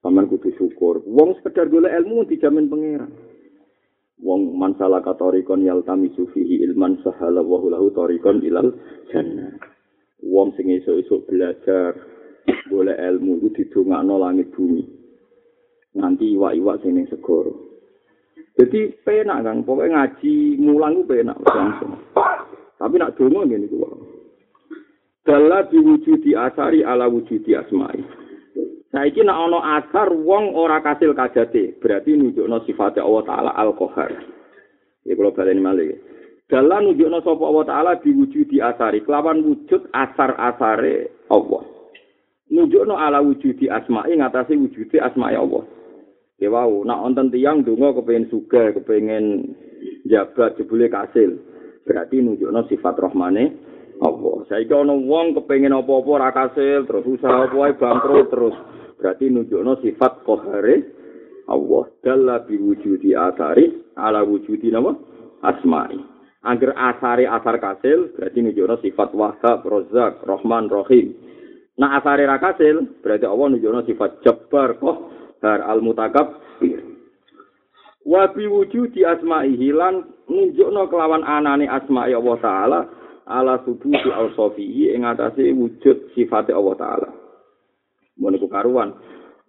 [0.00, 1.04] paman kudu syukur.
[1.04, 3.12] Wong sekedar golek ilmu dijamin pangeran.
[4.24, 8.72] Wong man salah katorikon yal tami sufihi ilman sahala wa lahu torikon ilal
[9.12, 9.60] jannah.
[10.24, 11.92] Wong sing iso-iso belajar
[12.72, 14.84] golek ilmu itu didongakno langit bumi.
[16.00, 17.68] Nanti iwak-iwak sing ning segoro.
[18.56, 21.96] Jadi penak kan, pokoknya ngaji mulang itu penak langsung.
[22.76, 23.76] Tapi nak dongo ngene iku
[25.24, 28.00] dalla diwujudi asari ala wujudi asmai.
[28.90, 34.10] Saiki nek ana asar wong ora kasil kajate, berarti nunjukno sifat Allah taala al-qahar.
[35.06, 35.94] Ya kula baleni malih.
[36.50, 41.62] Dalla nunjukno sapa Allah taala diwujudi asari, kelawan wujud asar-asare Allah.
[42.50, 45.62] Nunjukno ala wujudi asmai ngatasi wujudi asmai Allah.
[46.42, 49.54] Ya wau, nak wonten tiyang donga kepengin sugih, kepengin
[50.10, 51.38] jabat jebule kasil.
[51.86, 53.54] Berarti nunjukno sifat rahmane
[54.00, 54.36] Allah.
[54.48, 58.56] Saiki ana wong kepengin apa-apa ora kasil, terus usaha apa wae bangkrut terus.
[58.96, 60.76] Berarti nunjukno sifat qahare
[61.52, 61.84] Allah.
[62.00, 64.96] Dalla bi wujudi asari ala wujudi nama
[65.44, 66.00] asma'i.
[66.40, 71.12] Angger asari asar kasil berarti nunjukno sifat Wahab, Razzaq, Rahman, Rahim.
[71.76, 76.80] Nah asari ra kasil berarti Allah nunjukno sifat Jabbar, Qahhar, Al-Mutakabbir.
[78.08, 82.80] Wa bi wujudi asma'ihi lan nunjukno kelawan anane asma'i Allah taala
[83.30, 87.08] ala subuti awsafihi ing atase wujud sifate Allah taala.
[88.18, 88.98] Mun karuan.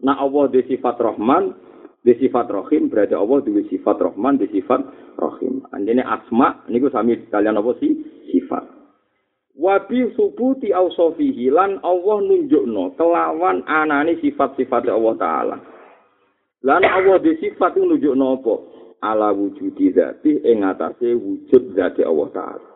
[0.05, 1.53] Nah Allah di sifat Rahman,
[2.05, 4.81] di sifat Rahim berarti Allah duwe sifat Rahman, di sifat
[5.17, 5.65] Rahim.
[5.73, 7.91] Andene asma niku sami kalian apa sih?
[8.29, 8.63] Sifat.
[9.57, 15.57] Wa bi subuti awsafihi lan Allah nunjukno kelawan anane sifat-sifat Allah taala.
[16.63, 18.55] Lan Allah di sifat itu nunjukno apa?
[19.01, 22.69] Ala wujudi zati ing atase wujud zati Allah taala.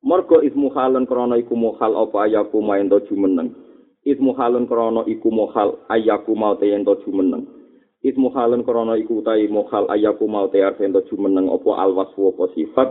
[0.00, 3.52] Mergo ismu halun krana iku muhal apa ayaku main to jumeneng.
[4.00, 7.44] Ismu halun krana iku muhal ayaku mau te ento jumeneng.
[8.00, 12.88] Ismu halun krana iku utahe muhal ayaku mau te ento jumeneng apa alwasfu apa sifat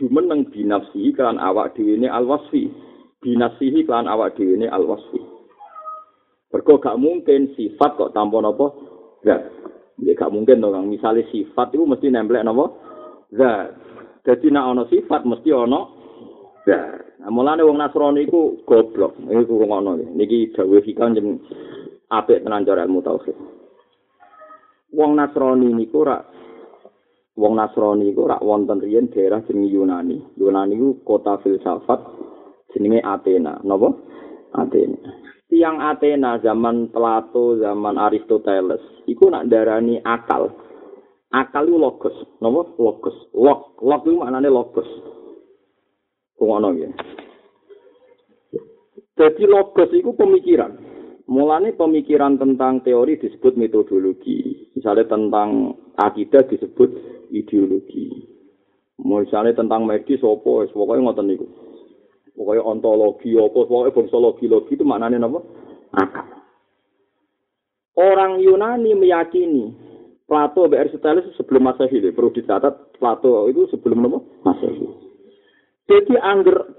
[0.00, 2.72] jumeneng binafsi kan awak dhewe ne alwasfi.
[3.20, 5.20] Binafsihi kan awak dhewe ne alwasfi.
[6.56, 8.72] Mergo gak mungkin sifat kok tanpa napa
[9.28, 9.44] zat.
[10.00, 12.72] Ya gak mungkin dong, misalnya sifat itu mesti nempel napa
[13.28, 13.76] zat.
[14.24, 15.99] Jadi nek ana sifat mesti ana
[16.68, 19.16] Nah, mulane wong Nasrani iku goblok.
[19.28, 20.06] Iku ngono iki.
[20.12, 21.40] Niki dawuh hikam jen
[22.12, 23.36] apik tenan cara ilmu tauhid.
[24.92, 26.20] Wong Nasrani niku ora
[27.36, 30.16] wong Nasrani iku ora wonten riyen daerah jenenge Yunani.
[30.36, 32.00] Yunani iku kota filsafat
[32.76, 33.60] jenenge Athena.
[33.64, 33.88] Napa?
[34.56, 34.98] Athena.
[35.50, 40.46] Tiang Athena zaman Plato, zaman Aristoteles, iku nak darani akal.
[41.30, 42.70] Akal itu logos, napa?
[42.78, 43.16] Logos.
[43.34, 44.86] Log, log itu maknane logos.
[46.40, 46.90] Ngono ya.
[49.20, 50.72] Jadi logos itu pemikiran.
[51.28, 54.72] Mulane pemikiran tentang teori disebut metodologi.
[54.74, 56.88] Misalnya tentang akidah disebut
[57.28, 58.08] ideologi.
[58.96, 61.46] Misalnya tentang medis apa, pokoknya ngoten niku.
[62.32, 65.40] Pokoknya ontologi apa, pokoknya bongsologi logi itu maknanya apa?
[66.00, 66.26] Akal.
[68.00, 69.76] Orang Yunani meyakini
[70.24, 74.18] Plato Aristoteles sebelum Masehi, perlu dicatat Plato itu sebelum apa?
[74.48, 75.09] Masehi.
[75.90, 76.70] Jadi angger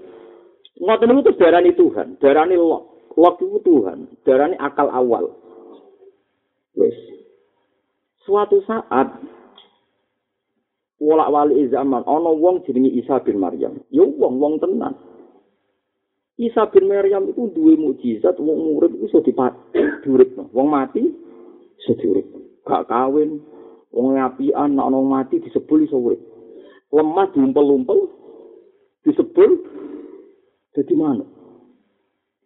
[0.80, 3.12] ngoten itu darani Tuhan, darani lok.
[3.12, 5.36] Lok itu Tuhan, darani akal awal.
[6.72, 6.96] Wes.
[8.24, 9.12] Suatu saat
[10.96, 13.84] wolak wali zaman ana wong jenenge Isa bin Maryam.
[13.92, 14.96] Yo wong wong tenan.
[16.40, 19.20] Isa bin Maryam itu duwe mukjizat wong urip iso
[20.02, 20.48] diuripno.
[20.56, 21.04] Wong mati
[21.84, 22.24] iso diurip.
[22.64, 23.44] Gak kawin,
[23.92, 26.22] wong apian nek ana mati disebul iso urip.
[26.88, 28.21] Lemah diumpel-umpel,
[29.02, 29.50] disebul
[30.72, 31.24] jadi mana?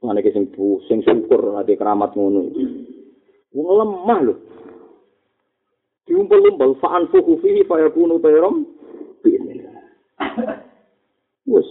[0.03, 0.51] Mana ke sing
[0.87, 2.53] sing syukur ada keramat ngono.
[3.55, 4.35] Wong lemah lho.
[6.07, 8.63] Diumpel-umpel fa'an fuhu fihi fayakunu tayram
[11.47, 11.67] Wes,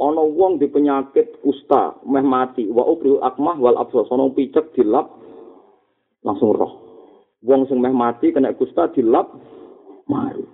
[0.00, 5.12] ana wong di penyakit kusta, meh mati, wa ubril akmah wal absar, ana picek dilap
[6.24, 6.72] langsung roh.
[7.44, 9.36] Wong sing meh mati kena kusta dilap
[10.08, 10.44] mari.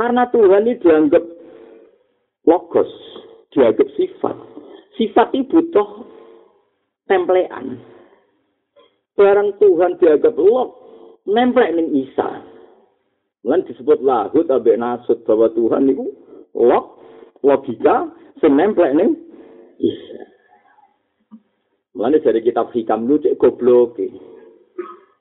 [0.00, 1.24] Karena Tuhan ini dianggap
[2.46, 2.90] logos
[3.52, 4.36] dianggap sifat.
[4.96, 5.88] Sifat itu butuh
[7.10, 7.80] templean.
[9.18, 10.68] Barang Tuhan dianggap log,
[11.28, 12.46] nemplek ning Isa.
[13.44, 16.12] Lan disebut lahut abek nasut bahwa Tuhan itu
[16.56, 17.00] log,
[17.44, 19.18] logika, senemplek ning
[19.82, 20.22] Isa.
[21.96, 23.98] Mulane dari kitab hikam lu cek goblok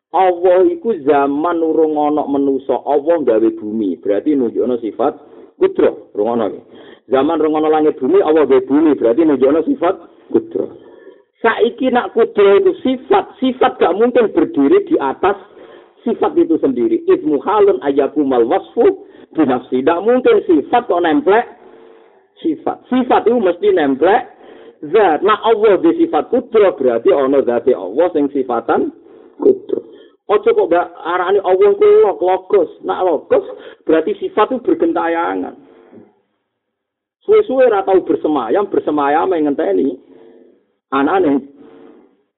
[0.09, 4.01] Allah iku zaman urung ana Allah gawe bumi.
[4.01, 5.13] Berarti nunjukno sifat
[5.61, 6.65] kudro, rungono.
[7.09, 9.95] Zaman rungono langit bumi, Allah gawe bumi, berarti nunjukno sifat
[10.29, 10.77] kudro.
[11.41, 15.39] Saiki nak kudro itu sifat, sifat gak mungkin berdiri di atas
[16.05, 17.01] sifat itu sendiri.
[17.09, 19.81] Ismu halun ayakumal wasfu binafsi.
[19.81, 21.45] Tidak mungkin sifat kok nemplek
[22.45, 22.85] sifat.
[22.93, 24.21] Sifat itu mesti nemplek
[24.93, 25.25] zat.
[25.25, 28.93] Nah Allah di sifat kudro berarti ono zati Allah sing sifatan
[29.41, 29.81] kudro.
[30.29, 32.69] Ojo kok gak arani Allah lok logos.
[32.85, 33.45] Nak logos
[33.87, 35.68] berarti sifat itu bergentayangan.
[37.23, 39.99] Suwe-suwe ora tau bersemayam, bersemayam yang ngenteni
[40.95, 41.33] anane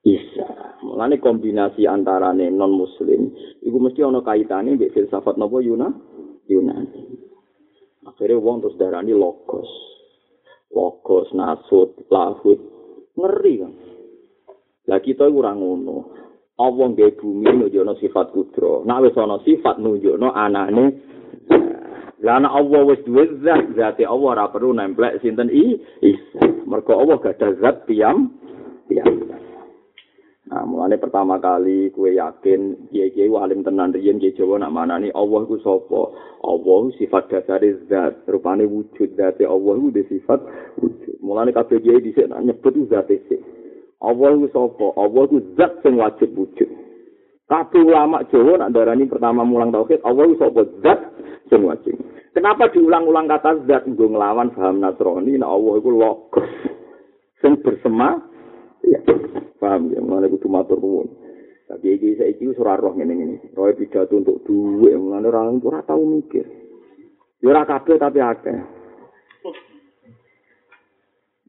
[0.01, 0.77] Isa.
[0.81, 3.29] Mulane kombinasi antarane non muslim
[3.61, 5.93] iku mesti ana kaitane mbek filsafat napa Yuna?
[6.49, 7.05] Yunani.
[8.09, 9.69] Akhirnya wong terus darani logos.
[10.73, 12.57] Logos, nasut, lahut.
[13.13, 13.73] Ngeri kan.
[14.89, 16.17] Lah kita ora ngono.
[16.57, 18.81] Allah nggih bumi nunjukno sifat kudro.
[18.85, 20.85] Nek wis ana sifat nunjukno anane
[22.21, 25.73] Lah ana Allah wis duwe zat, zate Allah ora perlu nemplek sinten i
[26.05, 26.41] isa.
[26.69, 28.29] Mergo Allah gak zat piyam
[28.85, 29.41] piyam.
[30.51, 35.47] Nah, mulane pertama kali kue yakin kiai-kiai alim tenan riyen kiai Jawa nak manani Allah
[35.47, 36.11] ku sapa?
[36.43, 40.43] Allah sifat dasar zat, rupane wujud zate Allah ku de sifat
[40.75, 41.23] wujud.
[41.23, 43.39] Mulane kabeh kiai dhisik nak nyebut zate sik.
[44.03, 44.91] Allah ku sapa?
[44.99, 46.67] Allah ku zat sing wajib wujud.
[47.47, 50.61] Kabeh ulama Jawa nak darani pertama mulang tauhid, Allah ku sapa?
[50.83, 50.99] Zat
[51.47, 51.95] sing wajib.
[52.31, 56.47] Kenapa diulang-ulang kata zat nggo nglawan paham Nasrani nek Allah iku logos
[57.43, 58.23] sing bersema
[58.87, 59.03] ya
[59.59, 61.11] paham ya mulane kudu matur nuwun
[61.67, 65.99] tapi iki saiki wis ora roh ngene-ngene roh pidato untuk duwe mulane ora ora tau
[66.07, 66.47] mikir
[67.43, 68.59] ya ora kabeh tapi akeh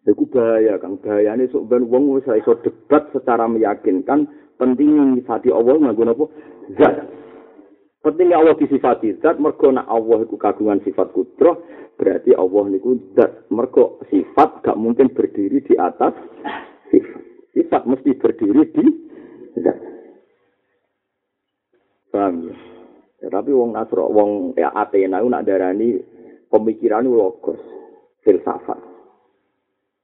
[0.03, 0.99] Iku bahaya, Kang.
[0.99, 4.27] Bahayane sok ben wong wis iso debat secara meyakinkan
[4.59, 6.27] penting nyifati Allah nganggo?
[6.75, 7.07] Zat.
[8.03, 11.63] Pentingnya Allah disifati zat, mergo nak Allah iku kagungan sifat kudroh,
[11.95, 13.47] berarti Allah niku zat.
[13.55, 16.11] Mergo sifat gak mungkin berdiri di atas
[16.91, 17.23] sifat.
[17.55, 18.87] Sifat mesti berdiri di
[19.63, 19.79] zat.
[22.11, 22.55] Paham ya?
[23.23, 25.95] ya tapi wong Nasro, wong ya Athena itu nak darani
[26.51, 27.63] pemikiran itu logos,
[28.27, 28.83] filsafat.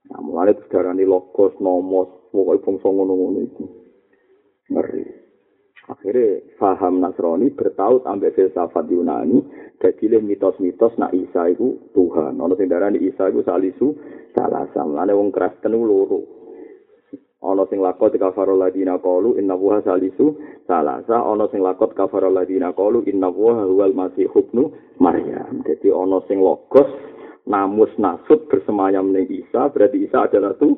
[0.09, 3.65] Nah, mulai darani logos, nomos, pokoknya bangsa ngono-ngono itu.
[4.71, 5.18] Ngeri.
[5.89, 9.41] Akhirnya faham Nasrani bertaut ambek filsafat Yunani,
[9.81, 12.37] jadi mitos-mitos nak Isa itu Tuhan.
[12.37, 13.97] Ono sing darani Isa itu salisu
[14.37, 15.01] salah sama.
[15.01, 16.27] Lane wong Kristen loro.
[17.41, 20.35] Ono sing lakot kafarul ladina qalu inna wuha salisu
[20.67, 21.25] salasa.
[21.25, 24.69] Ono sing lakot kafarul ladina qalu inna wuha huwal masih ibnu
[24.99, 25.63] Maryam.
[25.63, 26.91] Jadi ono sing logos
[27.47, 30.75] namus nasut bersemayam ning Isa, berarti Isa adalah tuh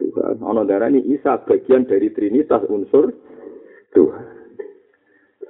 [0.00, 0.40] Tuhan.
[0.40, 3.12] Ono darani Isa bagian dari Trinitas unsur
[3.92, 4.37] Tuhan.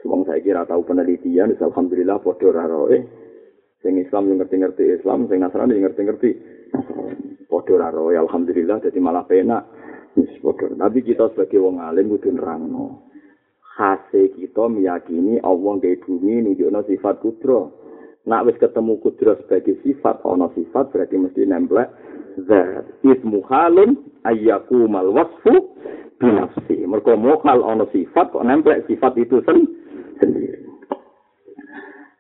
[0.07, 3.03] Wong saya kira tahu penelitian, alhamdulillah podo raroe.
[3.83, 6.31] Sing Islam yang ngerti-ngerti Islam, sing Nasrani yang ngerti-ngerti
[7.47, 8.15] podo raroe.
[8.15, 9.67] Alhamdulillah, jadi malah penak.
[10.79, 13.07] Tapi kita sebagai wong alim kudu nerangno.
[13.79, 17.79] Khase kita meyakini Allah gawe bumi nunjukno sifat kudro.
[18.27, 21.87] Nak wis ketemu kudro sebagai sifat, ono sifat berarti mesti nemplek
[22.51, 22.91] zat.
[23.07, 23.95] Ismu halun
[24.27, 25.79] ayyaku mal wasfu
[26.19, 26.83] binafsi.
[26.83, 29.78] Mergo mokal ono sifat kok nemplek sifat itu sendiri.
[30.19, 30.69] Sendiri.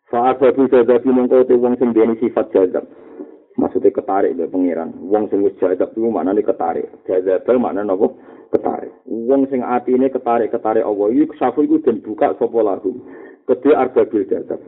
[0.08, 2.88] Saat babu jadabi mongko te wong sing duweni sifat jadab.
[3.60, 4.94] Maksudnya ketarik dari pengiran.
[5.04, 6.88] Wong sing wis jadab itu mana nih ketarik.
[7.04, 8.16] Jadab mana nopo
[8.48, 8.94] ketarik.
[9.04, 11.12] Wong sing ati ini ketarik ketarik Allah.
[11.12, 12.96] Iku safu iku dan buka sopo lagu.
[13.44, 14.62] Kedua arba bil jadab.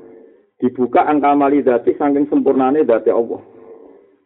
[0.61, 3.41] Dibuka angka mali dati saking sempurnane dati Allah.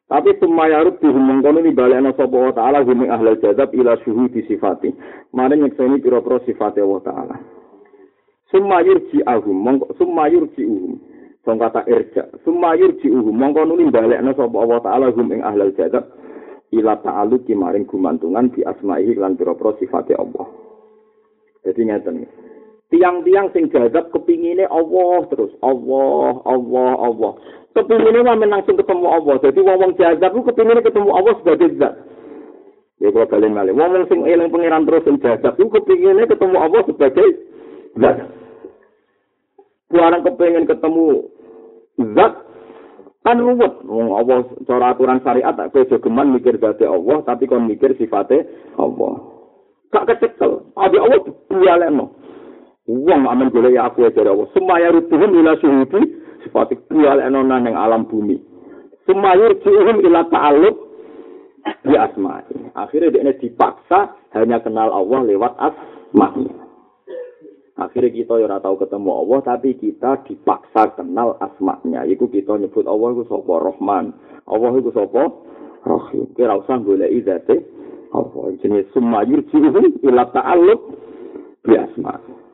[0.04, 3.96] Tapi semua yarub di mengkono ini balik ana sapa wa taala hum ahlul jadab ila
[4.02, 4.90] syuhudi sifati.
[5.30, 7.36] Mari nyekseni pira-pira sifate Allah taala.
[8.52, 11.00] Summa yurji ahum, mongko summa yurji uhum.
[11.44, 12.24] Song kata irja.
[12.44, 16.08] Summa yurji uhum, mongko nuli balekna sapa Allah taala hum ing ahlul jadab
[16.72, 20.48] ila ta'alluq maring gumantungan di asma'ihi lan pira-pira sifate Allah.
[21.64, 22.24] Jadi ngeten.
[22.92, 25.52] Tiang-tiang sing jadab kepingine Allah terus.
[25.64, 27.32] Allah, Allah, Allah.
[27.74, 29.34] Kepingine mah langsung ketemu Allah.
[29.42, 31.94] Jadi wong-wong ku kepingine ketemu Allah sebagai zat.
[33.02, 33.74] Ya kalau kalian malih.
[33.74, 37.28] Wong sing eling pangeran terus sing jadab ku kepingine ketemu Allah sebagai
[37.98, 38.16] zat.
[39.90, 41.30] Buarang kepengen ketemu
[42.18, 42.34] zat
[43.24, 43.72] kan ruwet.
[43.86, 48.44] Wong Allah cara aturan syariat tak kowe geman mikir zate Allah tapi kon mikir sifate
[48.76, 49.22] Allah.
[49.94, 50.74] Gak kecekel.
[50.74, 52.10] Abi Allah dialekno.
[52.84, 54.48] Wong amen golek aku dari Allah.
[54.52, 56.00] Semaya rutuhum ila syuhudi
[56.44, 58.36] sifate dialekno nang alam bumi.
[59.06, 60.76] Semaya rutuhum ila ta'alluq
[61.84, 62.56] di asma'i.
[62.76, 66.63] Akhirnya dia dipaksa hanya kenal Allah lewat asma'nya.
[67.74, 72.06] Akhirnya kita ya tahu ketemu Allah, tapi kita dipaksa kenal asma'nya.
[72.06, 74.14] Iku kita nyebut Allah itu sopo Rahman.
[74.46, 75.42] Allah itu sopo
[75.82, 76.30] Rahim.
[76.38, 77.66] Kira usah boleh idate
[78.14, 78.54] Allah.
[78.62, 80.80] Jenis summa yurji'uhum ila ta'alluq
[81.66, 82.44] bi asma'.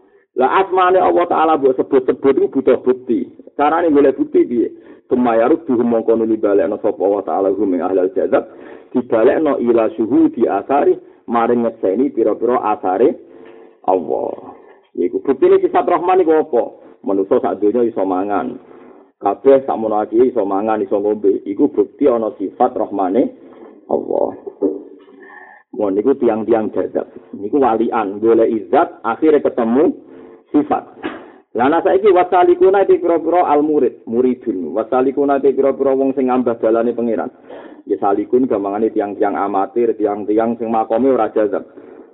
[0.41, 3.29] Lah asma'nya Allah Ta'ala buat sebut-sebut itu butuh bukti.
[3.61, 4.73] Caranya boleh bukti dia.
[5.13, 8.49] Summa yaruk dihum mongkono dibalik no sopo Allah Ta'ala hum yang ahlal jazab.
[8.97, 10.97] Dibalik no ila suhu di asari.
[11.29, 13.13] Maring ngeseni piro-piro asari
[13.85, 14.60] Allah.
[14.99, 16.63] Iku bukti sifat Rahman iku apa?
[17.07, 18.59] Manusa sak donya iso mangan.
[19.21, 21.45] Kabeh sak mono iso mangan, iso ngombe.
[21.45, 23.23] Iku bukti ana sifat Rahmane
[23.89, 24.31] Allah.
[25.71, 27.07] Mohon niku tiang-tiang jadab.
[27.37, 29.95] Niku walian, golek izat, akhirnya ketemu
[30.51, 30.83] sifat.
[31.55, 34.71] Lana saiki wasalikuna te pira-pira al murid, muridun.
[34.71, 37.31] Wasalikuna te pira-pira wong sing ngambah dalane pangeran.
[37.87, 41.67] Ya salikun gampangane tiang-tiang amatir, tiang-tiang sing makome ora jazab.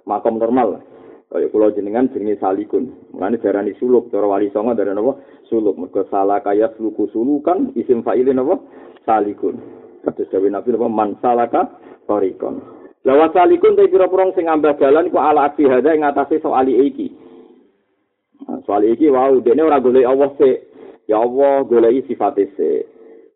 [0.09, 0.81] Makom normal.
[1.27, 2.95] Kaya kula jenengan jenenge salikun.
[3.11, 5.13] Mulane darani suluk, cara wali songo darani apa?
[5.51, 5.75] Suluk.
[5.75, 8.63] Mergo salah kaya suluku sulukan isim fa'ilin apa?
[9.03, 9.59] Salikun.
[10.07, 10.87] Kados dawuh Nabi apa?
[10.87, 11.67] Man salaka
[12.07, 12.63] tarikon.
[13.03, 17.11] Lawa salikun te pira-pira sing ngambah dalan iku ala abi hada ing atase soal iki.
[18.67, 20.59] Soal iki wau dene ora golek Allah sik.
[21.07, 22.83] Ya Allah goleki sifate sik.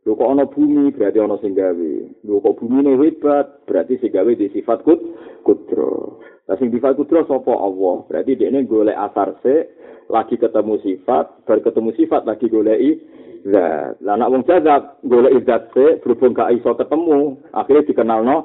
[0.06, 1.92] Lho kok ana bumi berarti ana sing gawe.
[2.26, 4.98] Lho kok bumine hebat berarti sing gawe di sifat kut
[5.46, 6.18] kudro.
[6.50, 8.02] Lah sing sifat kudro sapa Allah?
[8.10, 9.70] Berarti dekne golek asar se
[10.10, 12.98] lagi ketemu sifat, bar ketemu sifat lagi goleki
[13.46, 14.02] zat.
[14.02, 18.36] Lah nek wong jazab golek zat se berhubung gak iso ketemu, akhirnya dikenalno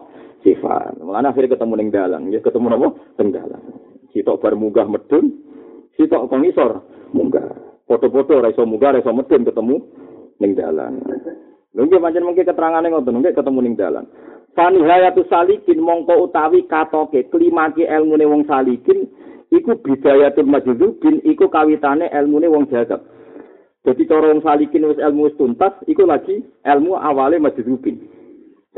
[0.45, 1.01] sifat.
[1.01, 2.87] Mulane akhirnya ketemu ning dalan, ya ketemu napa?
[3.17, 3.61] Ning dalan.
[4.13, 5.25] Sitok bar munggah medun,
[5.97, 6.71] sitok kok ngisor
[7.09, 7.49] munggah.
[7.89, 9.75] Foto-foto ora iso munggah, ora iso medun ketemu
[10.45, 11.01] ning dalan.
[11.73, 14.05] Lha nggih pancen mengke keterangane ngoten, nggih ketemu ning dalan.
[14.55, 19.03] Fani hayatu salikin mongko utawi katoke klimake ilmune wong salikin
[19.51, 23.03] iku bidayatul majdzubin iku kawitane ilmune wong jazab.
[23.83, 27.99] Jadi cara wong salikin wis ilmu wis tuntas iku lagi ilmu awale majdzubin.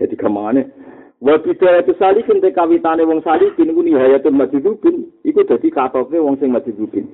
[0.01, 0.73] Jadi gampangane
[1.21, 6.57] wa bidayatul salikin te kawitane wong salikin iku nihayatul majdzubin iku dadi katoke wong sing
[6.57, 7.05] majdzubin.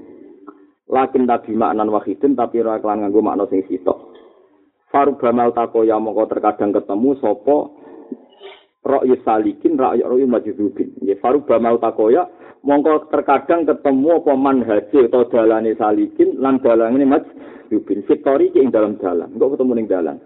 [0.87, 4.15] Lakin tabi maknan wahidin tapi ora kelan nganggo makna sing sitok.
[4.87, 7.82] Farubamal takoya mongko terkadang ketemu sapa
[8.83, 10.93] ra'yu salikin ra'yu ra'yu majdzubin.
[11.01, 12.27] Ya faruba mau takoya
[12.63, 18.03] mongko terkadang ketemu apa manhaje atau dalane salikin lan dalane majdzubin.
[18.05, 19.31] Fitori ing dalam dalan.
[19.33, 20.17] Engko ketemu ning dalan.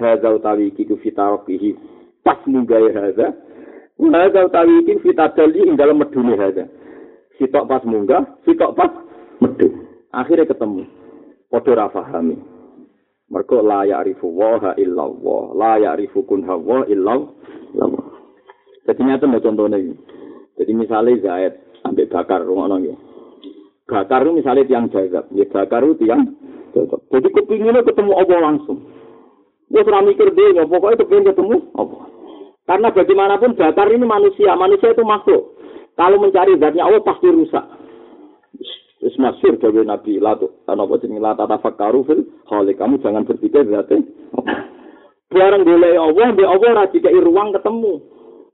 [0.00, 1.76] Utawi iki ku fitarokihi
[2.24, 3.36] pas munggae hadza.
[4.00, 6.64] Hadza utawi iki fitadali ing dalam medune hadza.
[7.40, 8.92] Sitok pas munggah, sitok pas
[9.40, 9.88] medun.
[10.12, 10.84] Akhirnya ketemu.
[11.48, 12.36] Padha ra pahami.
[13.32, 17.32] Mergo la ya'rifu wa illallah, la ya'rifu kun hawa illallah.
[18.88, 19.96] Jadi nyata mau contohnya ini.
[20.56, 21.54] Jadi misalnya Zaid
[21.84, 22.96] sampai bakar rumah nong ya.
[23.90, 26.22] Bakar itu misalnya tiang jazab, ya bakar itu tiang
[26.76, 27.00] jazab.
[27.10, 28.78] Jadi kepinginnya ketemu Allah langsung.
[29.70, 32.02] Dia serah mikir dia, pokoknya kepingin ketemu Allah.
[32.66, 35.58] Karena bagaimanapun bakar ini manusia, manusia itu makhluk.
[35.98, 37.66] Kalau mencari zatnya Allah pasti rusak.
[39.00, 42.20] Wis masyhur dari Nabi la tu apa jenenge la tatafakkaru fil.
[42.46, 43.96] Kamu jangan berpikir berarti
[45.30, 48.02] Barang golek Allah, mbek Allah ora dikai ruang ketemu.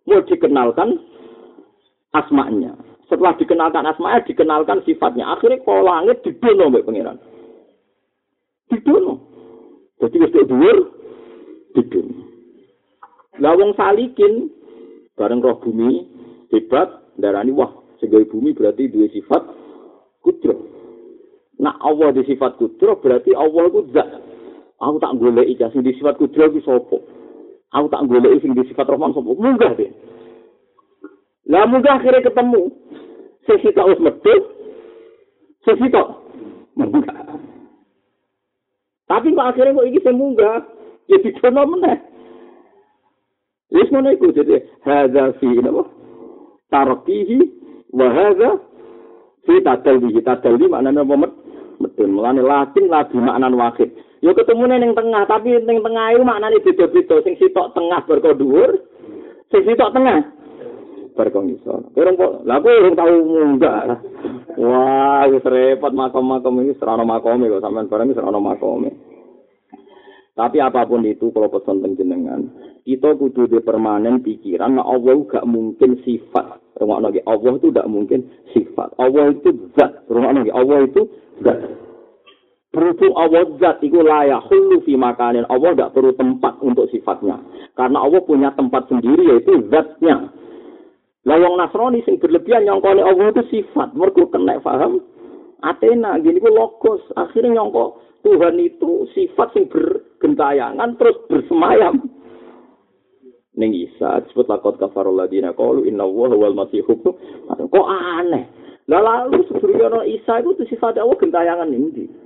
[0.07, 1.03] Mau dikenalkan
[2.15, 2.78] asmanya.
[3.07, 5.31] Setelah dikenalkan asmanya, dikenalkan sifatnya.
[5.35, 7.19] Akhirnya kalau langit didono mbek pangeran.
[8.70, 9.15] Didono.
[10.03, 10.77] Jadi wis dhuwur
[11.74, 12.15] didono.
[13.37, 14.49] Lah wong salikin
[15.16, 16.09] bareng roh bumi
[16.53, 16.89] hebat
[17.20, 19.43] darani wah sebagai bumi berarti dua sifat
[20.24, 20.55] kudro.
[21.61, 24.09] Nah Allah di sifat kudro berarti Allah itu zat.
[24.77, 27.15] Aku tak iki sing di sifat kudro iki sapa?
[27.77, 29.36] Aku tak golek sing di sifat Rahman sapa?
[29.36, 29.93] Munggah deh.
[31.53, 32.73] Lah munggah akhirnya ketemu.
[33.44, 34.35] Sing sitok wis metu.
[35.69, 36.24] Sing sitok
[36.73, 37.36] munggah.
[39.07, 40.65] Tapi kok akhirnya kok iki sing munggah?
[41.07, 41.98] Ya didono meneh.
[43.77, 45.85] Wis ngono iku dadi hadza fi napa?
[46.73, 47.39] Tarqihi
[47.93, 48.51] wa hadza
[49.44, 51.15] fi tadalli tadalli maknane apa
[51.78, 53.90] medun mulane latin labi maknan wahid
[54.24, 57.16] ya ketemu ning tengah tapi ning tengah itu maknane beda-beda.
[57.24, 58.32] Sing sitok tengah berko
[59.51, 60.18] sing sitok tengah
[61.16, 63.16] berko ngisor kok lha urung tau
[64.60, 68.93] wah wis repot makom-makom iki serana makome kok sampean bareng serana makome
[70.36, 72.52] tapi apa pun itu kalau pesan jenengan
[72.84, 77.88] kita kudu di permanen pikiran nah Allah gak mungkin sifat rumah lagi Allah itu tidak
[77.88, 78.93] mungkin sifat.
[79.01, 81.09] Allah itu zat lagi Allah itu
[81.40, 81.56] zat
[82.77, 85.48] berhubung Allah zat itu layak hulu fi makanin.
[85.48, 87.40] Allah tidak perlu tempat untuk sifatnya.
[87.73, 90.28] Karena Allah punya tempat sendiri yaitu zatnya.
[91.24, 93.97] Lah wong Nasrani sing berlebihan nyongkone Allah itu sifat.
[93.97, 95.01] Mergo kena paham
[95.65, 97.01] Athena gini ku logos.
[97.16, 102.12] Akhirnya nyongko Tuhan itu sifat yang bergentayangan terus bersemayam.
[103.57, 108.44] Ning Isa disebut lakot kafarul ladina qalu inna wa huwal masih Kok aneh.
[108.86, 112.26] Lalu sebelumnya Isa itu sifat Allah gentayangan ini.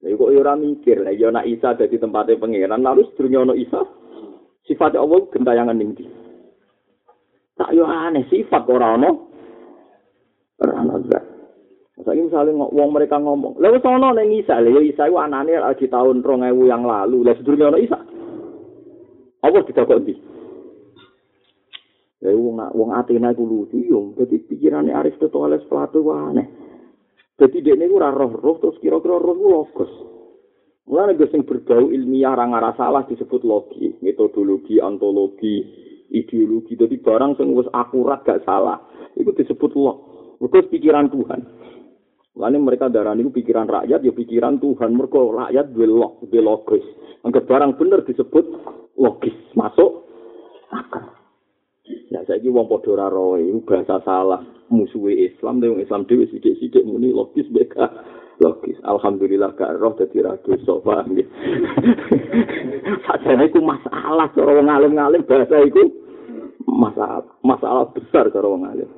[0.00, 3.80] Lah kok ora mikir, lah ya ana Isa dadi tempatnya pangeran, lalu sedurunge ana Isa
[4.64, 5.92] sifat Allah gentayangan ning
[7.60, 9.12] Tak yo aneh sifat ora ana.
[10.64, 10.96] Ora ana
[12.00, 15.52] Saiki misale wong mereka ngomong, "Lha wis ana ning Isa, lha ya Isa iku anane
[15.60, 17.20] lagi tahun 2000 yang lalu.
[17.20, 18.00] Lah sedurunge ana Isa."
[19.44, 20.14] Apa didakok ndi?
[22.24, 26.46] Ya wong wong Athena iku lucu yo, dadi pikirane Aristoteles Plato wae aneh.
[27.40, 29.92] Dadi dekne iku ora roh-roh terus kira-kira roh ku logos.
[30.84, 35.64] Mulane gue sing berbau ilmiah ora ngara salah disebut logi, metodologi, ontologi,
[36.12, 36.76] ideologi.
[36.76, 38.76] Dadi barang sing wis akurat gak salah,
[39.16, 39.98] iku disebut log.
[40.36, 41.40] Mergo pikiran Tuhan.
[42.36, 44.92] Lalu mereka darah itu pikiran rakyat, ya pikiran Tuhan.
[44.92, 46.84] Mereka rakyat duwe log, duwe logis.
[47.24, 48.44] Anggap barang bener disebut
[49.00, 50.04] logis, masuk
[50.68, 51.19] akal.
[52.10, 54.42] Ya saya wong padha ora roe, bahasa salah.
[54.70, 57.90] Musuhe Islam, wong Islam dhewe sithik-sithik muni logis beka.
[58.40, 58.78] Logis.
[58.86, 61.28] Alhamdulillah gak roh dadi ra dosa, paham nggih.
[63.04, 65.84] Sajane iku masalah cara wong alim-alim bahasa iku
[66.64, 68.88] masalah masalah besar cara wong alim.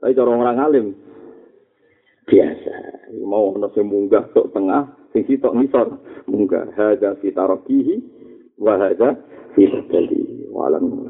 [0.00, 0.86] Tapi cara orang alim
[2.24, 2.76] biasa.
[3.26, 5.86] Mau ono sing munggah sok tengah, sing sitok ngisor
[6.30, 6.70] munggah.
[6.72, 7.94] Hada fi tarakihi
[8.56, 9.18] wa hada
[9.52, 10.46] fi sabili.
[10.50, 11.08] Walam